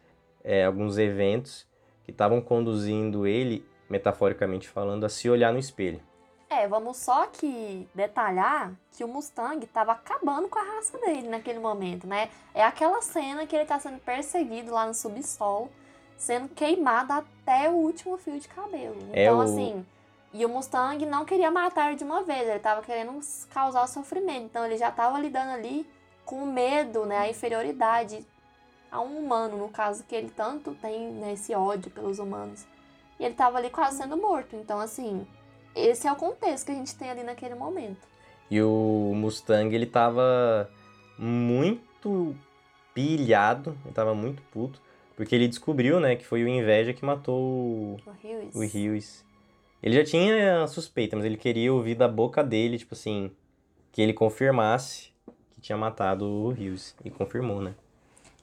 [0.43, 1.67] é, alguns eventos
[2.03, 6.01] que estavam conduzindo ele, metaforicamente falando, a se olhar no espelho.
[6.49, 11.59] É, vamos só que detalhar que o Mustang estava acabando com a raça dele naquele
[11.59, 12.29] momento, né?
[12.53, 15.69] É aquela cena que ele está sendo perseguido lá no subsolo,
[16.15, 18.97] sendo queimado até o último fio de cabelo.
[19.13, 19.85] É Então, o- assim,
[20.31, 23.19] e o Mustang não queria matar ele de uma vez, ele estava querendo
[23.51, 24.43] causar sofrimento.
[24.45, 25.87] Então, ele já estava lidando ali
[26.25, 27.17] com medo, né?
[27.17, 28.25] A inferioridade
[28.91, 32.65] a um humano, no caso que ele tanto tem né, esse ódio pelos humanos.
[33.19, 34.55] E ele estava ali quase sendo morto.
[34.55, 35.25] Então, assim,
[35.75, 38.07] esse é o contexto que a gente tem ali naquele momento.
[38.51, 40.69] E o Mustang, ele tava
[41.17, 42.35] muito
[42.93, 44.79] pilhado, ele tava muito puto,
[45.15, 47.97] porque ele descobriu, né, que foi o Inveja que matou o,
[48.53, 49.25] O Hughes.
[49.81, 53.31] Ele já tinha a suspeita, mas ele queria ouvir da boca dele, tipo assim,
[53.91, 55.12] que ele confirmasse
[55.63, 56.93] tinha matado o Hughes.
[57.03, 57.73] E confirmou, né?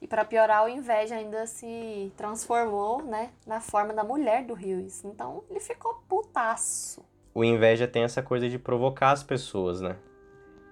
[0.01, 5.05] E pra piorar, o Inveja ainda se transformou, né, na forma da mulher do Hughes.
[5.05, 7.05] Então, ele ficou putaço.
[7.33, 9.95] o inveja tem essa coisa de provocar as pessoas, né?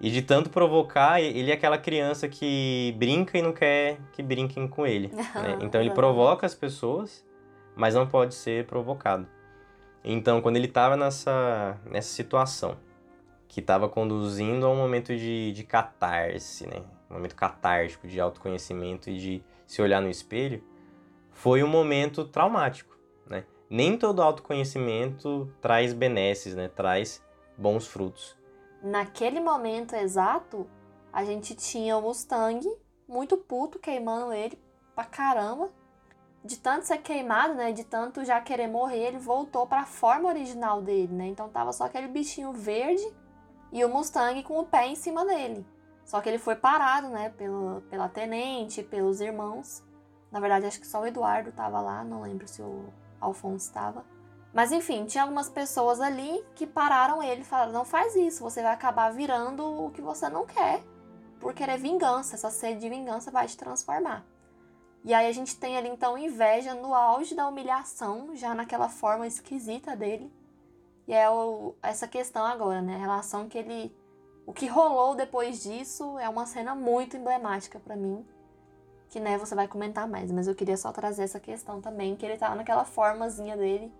[0.02, 4.68] E de tanto provocar, ele é aquela criança que brinca e não quer que brinquem
[4.68, 5.10] com ele.
[5.36, 5.60] né?
[5.62, 7.24] Então ele provoca as pessoas,
[7.76, 9.28] mas não pode ser provocado.
[10.04, 12.78] Então, quando ele estava nessa, nessa situação,
[13.50, 16.84] que estava conduzindo a um momento de, de catarse, né?
[17.10, 20.64] Um momento catártico, de autoconhecimento e de se olhar no espelho,
[21.32, 22.96] foi um momento traumático,
[23.28, 23.44] né?
[23.68, 26.70] Nem todo autoconhecimento traz benesses, né?
[26.70, 27.26] Traz
[27.58, 28.38] bons frutos.
[28.84, 30.68] Naquele momento exato,
[31.12, 32.62] a gente tinha o Mustang
[33.08, 34.60] muito puto, queimando ele
[34.94, 35.72] pra caramba.
[36.46, 37.72] De tanto ser queimado, né?
[37.72, 41.26] De tanto já querer morrer, ele voltou pra forma original dele, né?
[41.26, 43.04] Então tava só aquele bichinho verde
[43.72, 45.66] e o Mustang com o pé em cima dele.
[46.06, 47.30] Só que ele foi parado, né?
[47.30, 49.84] Pela, pela tenente, pelos irmãos.
[50.32, 52.86] Na verdade, acho que só o Eduardo tava lá, não lembro se o
[53.20, 54.04] Alfonso estava.
[54.54, 58.62] Mas enfim, tinha algumas pessoas ali que pararam ele e falaram: não faz isso, você
[58.62, 60.82] vai acabar virando o que você não quer
[61.40, 62.36] por querer vingança.
[62.36, 64.26] Essa sede de vingança vai te transformar.
[65.04, 69.28] E aí a gente tem ali então inveja no auge da humilhação, já naquela forma
[69.28, 70.32] esquisita dele.
[71.10, 72.94] E é o- essa questão agora, né?
[72.94, 73.92] A relação que ele.
[74.46, 78.24] O que rolou depois disso é uma cena muito emblemática pra mim.
[79.10, 82.24] Que né, você vai comentar mais, mas eu queria só trazer essa questão também, que
[82.24, 83.92] ele tava naquela formazinha dele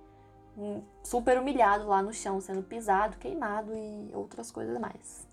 [0.56, 5.28] hum, super humilhado lá no chão, sendo pisado, queimado e outras coisas mais.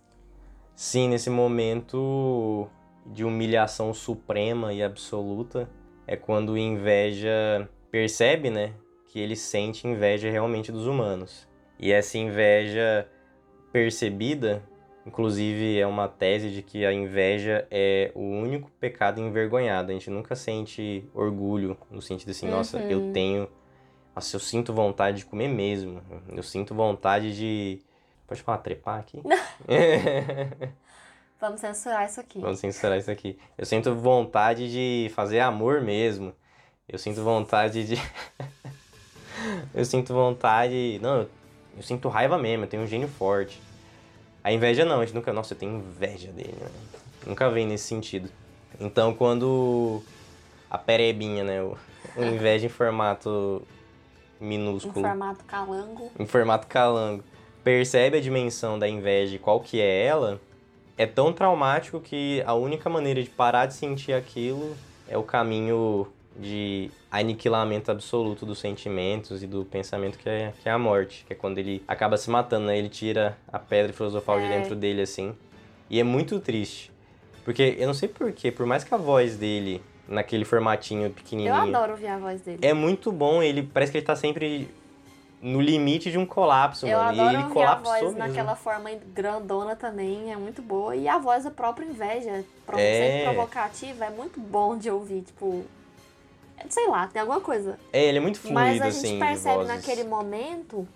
[0.75, 2.69] Sim, nesse momento
[3.05, 5.69] de humilhação suprema e absoluta,
[6.07, 8.73] é quando inveja percebe, né,
[9.05, 11.47] que ele sente inveja realmente dos humanos.
[11.79, 13.09] E essa inveja
[13.73, 14.63] percebida,
[15.07, 19.91] inclusive é uma tese de que a inveja é o único pecado envergonhado.
[19.91, 23.13] A gente nunca sente orgulho no sentido assim, nossa, eu Uhum.
[23.13, 23.49] tenho,
[24.15, 26.01] nossa, eu sinto vontade de comer mesmo.
[26.35, 27.83] Eu sinto vontade de
[28.27, 29.23] Pode falar trepar aqui?
[31.41, 32.41] Vamos censurar isso aqui.
[32.41, 33.39] Vamos censurar isso aqui.
[33.57, 36.35] Eu sinto vontade de fazer amor mesmo.
[36.89, 37.95] Eu sinto vontade de.
[39.73, 40.99] eu sinto vontade.
[41.01, 41.31] Não, eu,
[41.77, 43.61] eu sinto raiva mesmo, eu tenho um gênio forte.
[44.43, 45.33] A inveja não, a gente nunca.
[45.33, 46.69] Nossa, eu tenho inveja dele, né?
[47.27, 48.31] Nunca vem nesse sentido.
[48.81, 50.03] Então quando
[50.71, 51.63] a perebinha, né?
[51.63, 51.77] O,
[52.17, 53.63] o inveja em formato
[54.41, 56.11] Em minúsculo formato calango.
[56.19, 57.25] em formato calango,
[57.65, 60.41] percebe a dimensão da inveja e qual que é ela,
[60.97, 64.77] é tão traumático que a única maneira de parar de sentir aquilo
[65.09, 66.07] é o caminho
[66.39, 71.33] de aniquilamento absoluto dos sentimentos e do pensamento que é, que é a morte, que
[71.33, 72.79] é quando ele acaba se matando, né?
[72.79, 74.59] Ele tira a pedra filosofal de É.
[74.61, 75.35] dentro dele, assim.
[75.89, 76.93] E é muito triste.
[77.45, 81.55] Porque eu não sei porquê, por mais que a voz dele, naquele formatinho Eu pequenininho...
[81.55, 82.59] adoro ouvir a voz dele.
[82.61, 84.69] É muito bom, ele parece que ele tá sempre
[85.41, 87.17] no limite de um colapso, Eu mano.
[87.17, 88.19] E adoro ele ouvir a colapsou voz mesmo.
[88.19, 90.97] naquela forma grandona também, é muito boa.
[90.97, 92.43] E a voz da própria inveja, É.
[93.23, 95.65] sempre provocativa, é muito bom de ouvir, tipo...
[96.69, 97.79] Sei lá, tem alguma coisa.
[97.93, 100.87] É, ele é muito fluido, Mas a assim, gente de percebe naquele momento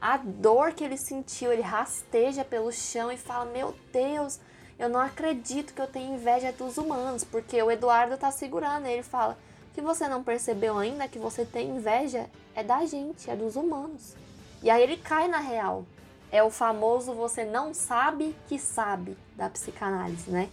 [0.00, 4.40] a dor que ele sentiu, ele rasteja pelo chão e fala, meu Deus,
[4.80, 8.86] Eu não acredito que eu tenho inveja dos humanos, porque o Eduardo tá segurando.
[8.86, 9.36] Ele fala
[9.74, 14.14] que você não percebeu ainda que você tem inveja é da gente, é dos humanos.
[14.62, 15.84] E aí ele cai na real.
[16.32, 20.48] É o famoso você não sabe que sabe da psicanálise, né?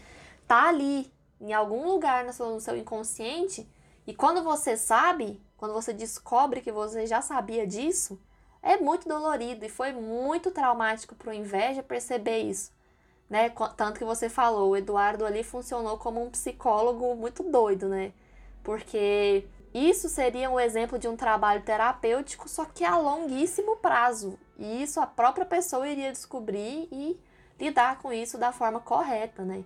[0.45, 1.09] Tá ali,
[1.39, 3.65] em algum lugar no seu, no seu inconsciente,
[4.08, 8.20] e quando você sabe, quando você descobre que você já sabia disso,
[8.64, 12.72] é muito dolorido e foi muito traumático para o inveja perceber isso
[13.30, 13.51] né?
[13.76, 18.14] Tanto que você falou, o Eduardo ali funcionou como um psicólogo muito doido, né?
[18.64, 24.38] Porque isso seria um exemplo de um trabalho terapêutico, só que a longuíssimo prazo.
[24.58, 27.20] E isso a própria pessoa iria descobrir e
[27.60, 29.64] lidar com isso da forma correta, né?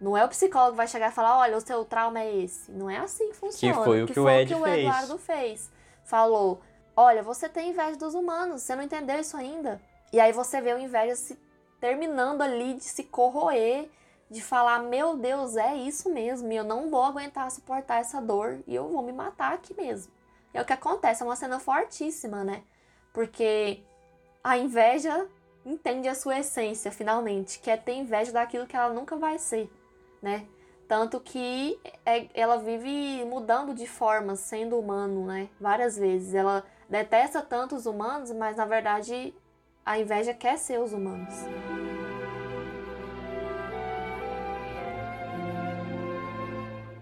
[0.00, 2.70] Não é o psicólogo que vai chegar e falar, olha, o seu trauma é esse.
[2.70, 3.78] Não é assim que funciona.
[3.78, 5.70] Que foi o que, que, o, Ed o que o Eduardo fez.
[6.04, 6.60] Falou,
[6.94, 9.80] olha, você tem inveja dos humanos, você não entendeu isso ainda.
[10.12, 11.38] E aí você vê o inveja se
[11.80, 13.88] terminando ali de se corroer,
[14.30, 18.58] de falar: meu Deus, é isso mesmo, e eu não vou aguentar suportar essa dor
[18.66, 20.12] e eu vou me matar aqui mesmo.
[20.52, 22.62] É o que acontece, é uma cena fortíssima, né?
[23.12, 23.82] Porque
[24.42, 25.26] a inveja
[25.64, 29.70] entende a sua essência, finalmente, que é ter inveja daquilo que ela nunca vai ser,
[30.22, 30.46] né?
[30.88, 35.48] Tanto que é, ela vive mudando de forma, sendo humano, né?
[35.60, 36.32] Várias vezes.
[36.32, 39.34] Ela detesta tanto os humanos, mas na verdade
[39.84, 41.34] a inveja quer ser os humanos.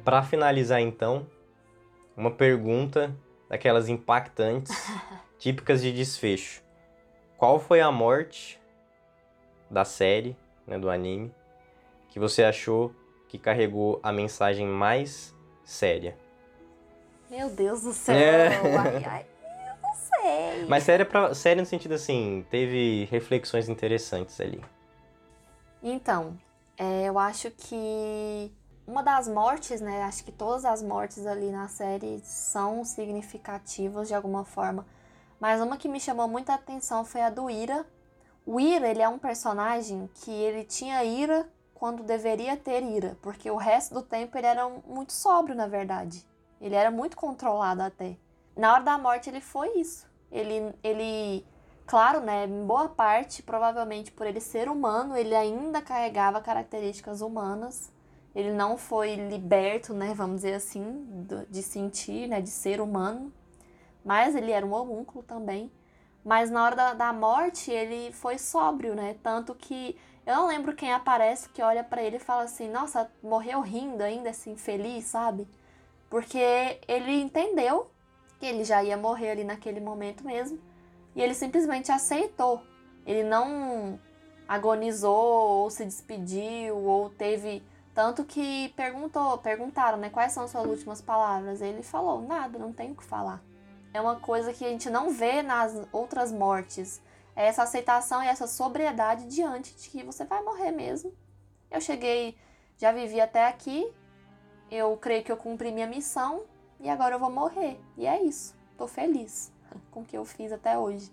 [0.05, 1.27] Para finalizar então,
[2.17, 3.15] uma pergunta
[3.49, 4.71] daquelas impactantes,
[5.39, 6.62] típicas de desfecho.
[7.37, 8.61] Qual foi a morte
[9.71, 10.37] da série,
[10.67, 11.35] né, do anime,
[12.11, 12.95] que você achou
[13.35, 16.16] que carregou a mensagem mais séria?
[17.28, 18.14] Meu Deus do céu!
[18.14, 18.49] É.
[18.78, 19.26] Ai, ai
[20.22, 20.66] sei.
[20.68, 24.64] Mas séria, pra, séria no sentido assim, teve reflexões interessantes ali.
[25.82, 26.39] Então,
[26.78, 28.53] é, eu acho que
[28.87, 30.05] uma das mortes, né?
[30.05, 34.87] Acho que todas as mortes ali na série são significativas de alguma forma.
[35.41, 37.85] Mas uma que me chamou muita atenção foi a do Ira.
[38.47, 41.49] O Ira, ele é um personagem que ele tinha ira
[41.85, 46.26] quando deveria ter ira, porque o resto do tempo ele era muito sóbrio, na verdade.
[46.59, 48.16] Ele era muito controlado até.
[48.57, 50.09] Na hora da morte ele foi isso.
[50.32, 51.47] Ele, ele,
[51.87, 57.93] claro, né, em boa parte, provavelmente por ele ser humano, ele ainda carregava características humanas.
[58.35, 61.07] Ele não foi liberto, né, vamos dizer assim,
[61.51, 63.30] de sentir, né, de ser humano.
[64.03, 65.70] Mas ele era um homúnculo também.
[66.24, 69.16] Mas na hora da, da morte ele foi sóbrio, né?
[69.22, 69.95] Tanto que
[70.27, 74.03] eu não lembro quem aparece que olha para ele e fala assim: Nossa, morreu rindo
[74.03, 75.47] ainda, assim, feliz, sabe?
[76.09, 77.91] Porque ele entendeu
[78.39, 80.59] que ele já ia morrer ali naquele momento mesmo.
[81.14, 82.62] E ele simplesmente aceitou.
[83.07, 83.99] Ele não
[84.49, 87.62] agonizou ou se despediu ou teve
[87.95, 91.61] tanto que perguntou, perguntaram, né, quais são suas últimas palavras?
[91.62, 93.43] Ele falou: "Nada, não tenho o que falar".
[93.93, 97.01] É uma coisa que a gente não vê nas outras mortes.
[97.37, 101.12] É essa aceitação e essa sobriedade diante de que você vai morrer mesmo.
[101.70, 102.37] Eu cheguei,
[102.78, 103.93] já vivi até aqui.
[104.70, 106.45] Eu creio que eu cumpri minha missão
[106.80, 107.80] e agora eu vou morrer.
[107.97, 108.55] E é isso.
[108.76, 109.53] Tô feliz
[109.91, 111.11] com o que eu fiz até hoje.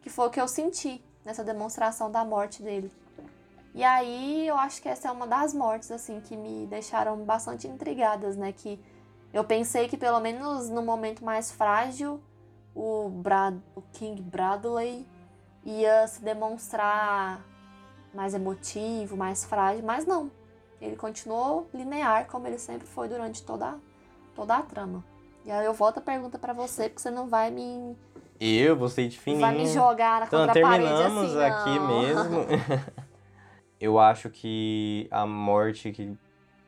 [0.00, 2.90] Que foi o que eu senti nessa demonstração da morte dele.
[3.74, 7.68] E aí eu acho que essa é uma das mortes assim que me deixaram bastante
[7.68, 8.80] intrigadas, né, que
[9.32, 12.20] eu pensei que pelo menos no momento mais frágil
[12.74, 15.06] o, Brad, o King Bradley
[15.64, 17.44] ia se demonstrar
[18.14, 20.30] mais emotivo, mais frágil, mas não.
[20.80, 23.76] Ele continuou linear como ele sempre foi durante toda
[24.34, 25.04] toda a trama.
[25.44, 27.96] E aí eu volto a pergunta para você, porque você não vai me.
[28.40, 29.40] Eu, você de fininho.
[29.40, 32.46] Vai me jogar na então, contra terminamos parede assim, aqui mesmo.
[33.80, 36.16] eu acho que a morte que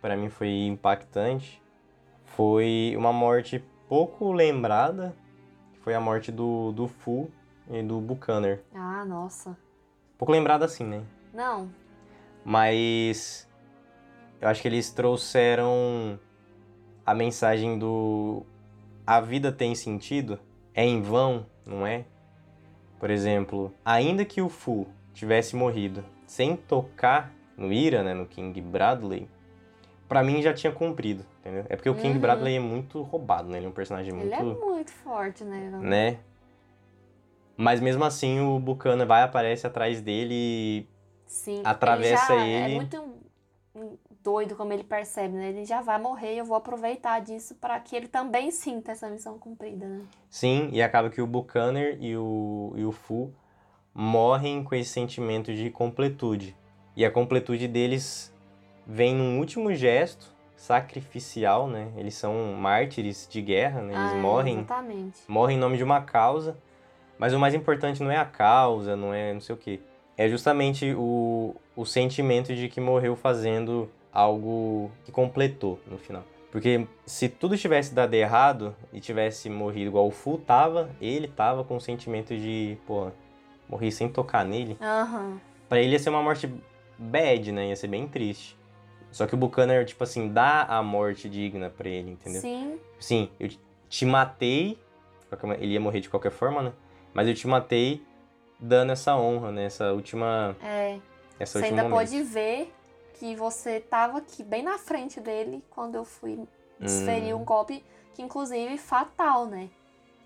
[0.00, 1.60] para mim foi impactante
[2.24, 5.14] foi uma morte pouco lembrada,
[5.74, 7.30] que foi a morte do, do Fu
[7.70, 8.58] e do Buchanan.
[8.74, 9.56] Ah, nossa.
[10.18, 11.02] Pouco lembrada assim, né?
[11.32, 11.70] Não.
[12.44, 13.48] Mas
[14.40, 16.18] eu acho que eles trouxeram
[17.06, 18.44] a mensagem do
[19.06, 20.38] a vida tem sentido
[20.74, 22.04] é em vão, não é?
[22.98, 28.60] Por exemplo, ainda que o Fu tivesse morrido sem tocar no Ira, né, no King
[28.60, 29.28] Bradley,
[30.08, 31.64] para mim já tinha cumprido, entendeu?
[31.68, 32.20] É porque o King uhum.
[32.20, 33.58] Bradley é muito roubado, né?
[33.58, 34.32] Ele é um personagem muito...
[34.32, 35.70] Ele é muito forte, né?
[35.80, 36.18] Né?
[37.60, 40.86] Mas mesmo assim o Bucana vai, aparece atrás dele e
[41.26, 42.52] Sim, atravessa ele.
[42.52, 42.72] Já ele.
[42.72, 43.14] É muito
[44.22, 45.50] doido como ele percebe, né?
[45.50, 49.10] Ele já vai morrer e eu vou aproveitar disso para que ele também sinta essa
[49.10, 50.02] missão cumprida, né?
[50.30, 53.30] Sim, e acaba que o Buchanan e o, e o Fu
[53.92, 56.56] morrem com esse sentimento de completude.
[56.96, 58.34] E a completude deles
[58.86, 61.92] vem num último gesto sacrificial, né?
[61.94, 63.92] Eles são mártires de guerra, né?
[63.92, 65.18] Eles Ah, é, morrem, Exatamente.
[65.28, 66.56] morrem em nome de uma causa,
[67.20, 69.78] mas o mais importante não é a causa, não é não sei o quê.
[70.16, 76.24] É justamente o, o sentimento de que morreu fazendo algo que completou no final.
[76.50, 81.62] Porque se tudo tivesse dado errado e tivesse morrido igual o Fu tava, ele tava
[81.62, 83.10] com o sentimento de, pô,
[83.68, 84.78] morri sem tocar nele.
[84.80, 85.38] Aham.
[85.68, 86.50] Pra ele ia ser uma morte
[86.98, 87.68] bad, né?
[87.68, 88.58] Ia ser bem triste.
[89.12, 92.40] Só que o Buchanan, tipo assim, dá a morte digna pra ele, entendeu?
[92.40, 92.78] Sim.
[92.98, 93.50] Sim, eu
[93.90, 94.78] te matei.
[95.58, 96.72] Ele ia morrer de qualquer forma, né?
[97.14, 98.02] Mas eu te matei
[98.58, 99.64] dando essa honra, né?
[99.64, 100.56] Essa última.
[100.62, 100.98] É.
[101.38, 102.10] Essa Você última ainda momento.
[102.10, 102.72] pode ver
[103.14, 106.46] que você tava aqui bem na frente dele quando eu fui
[106.78, 107.40] desferir Hum.
[107.40, 107.84] um golpe
[108.14, 109.68] que inclusive fatal, né?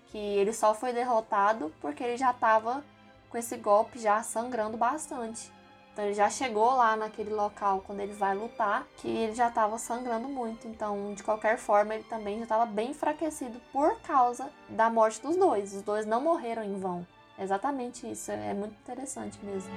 [0.07, 2.83] Que ele só foi derrotado porque ele já tava
[3.29, 5.51] com esse golpe já sangrando bastante.
[5.95, 9.77] Então ele já chegou lá naquele local quando ele vai lutar, que ele já tava
[9.77, 10.67] sangrando muito.
[10.67, 15.37] Então, de qualquer forma, ele também já tava bem enfraquecido por causa da morte dos
[15.37, 15.73] dois.
[15.73, 17.07] Os dois não morreram em vão.
[17.39, 18.29] Exatamente isso.
[18.29, 19.71] É muito interessante mesmo.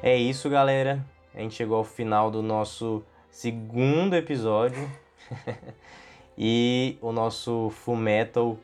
[0.00, 1.04] É isso, galera.
[1.34, 3.02] A gente chegou ao final do nosso
[3.32, 4.88] segundo episódio.
[6.38, 8.56] e o nosso Full Metal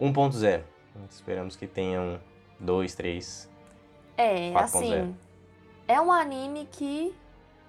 [0.00, 0.77] 1.0.
[1.10, 2.20] Esperamos que tenham
[2.58, 3.48] dois, três.
[4.16, 4.56] É, 4.0.
[4.62, 5.16] assim,
[5.86, 7.14] é um anime que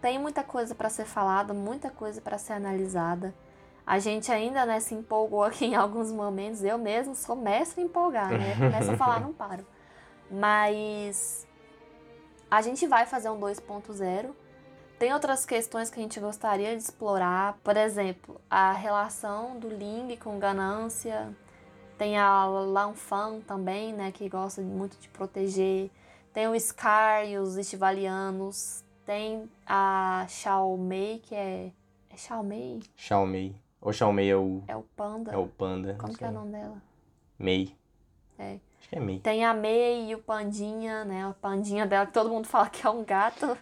[0.02, 3.34] tem muita coisa pra ser falada, muita coisa pra ser analisada.
[3.86, 6.64] A gente ainda, né, se empolgou aqui em alguns momentos.
[6.64, 8.56] Eu mesmo sou mestre em empolgar, né?
[8.56, 9.66] Começa a falar, não paro.
[10.30, 11.48] Mas
[12.50, 14.30] a gente vai fazer um 2.0.
[15.00, 17.58] Tem outras questões que a gente gostaria de explorar.
[17.64, 21.36] Por exemplo, a relação do Ling com ganância.
[22.00, 25.92] Tem a Lanfan também, né, que gosta muito de proteger.
[26.34, 28.86] Tem o Scar e os estivalianos.
[29.06, 31.74] Tem a Xiao Mei, que é.
[32.10, 32.80] É Xiao Mei?
[32.96, 33.54] Xiaomei.
[33.82, 35.32] Ou Xiaomei é o, É o panda.
[35.34, 35.96] é o panda.
[36.00, 36.82] Como que é o nome dela?
[37.38, 37.76] Mei.
[38.38, 38.60] É.
[38.80, 39.20] Acho que é Mei.
[39.20, 41.26] Tem a Mei e o Pandinha, né?
[41.26, 43.58] A Pandinha dela, que todo mundo fala que é um gato.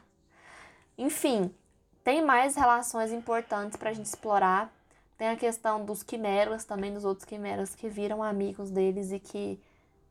[0.95, 1.51] Enfim,
[2.03, 4.71] tem mais relações importantes pra gente explorar.
[5.17, 9.59] Tem a questão dos quimeras, também dos outros quimeras que viram amigos deles e que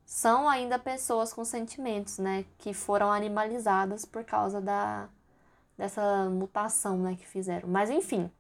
[0.05, 2.45] são ainda pessoas com sentimentos, né?
[2.59, 5.09] Que foram animalizadas por causa da
[5.77, 7.69] dessa mutação, né, que fizeram.
[7.69, 8.31] Mas enfim,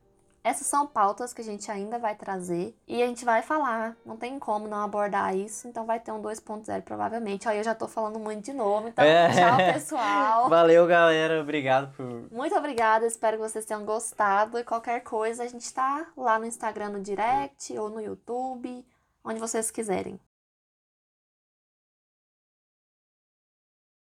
[0.46, 3.96] essas são pautas que a gente ainda vai trazer e a gente vai falar.
[4.04, 7.48] Não tem como não abordar isso, então vai ter um 2.0 provavelmente.
[7.48, 9.28] Aí eu já tô falando muito de novo, então É.
[9.28, 10.48] tchau, pessoal.
[10.50, 11.40] Valeu, galera.
[11.40, 12.30] Obrigado por.
[12.30, 14.58] Muito obrigada, espero que vocês tenham gostado.
[14.58, 18.86] E qualquer coisa, a gente tá lá no Instagram no direct ou no YouTube,
[19.24, 20.20] onde vocês quiserem.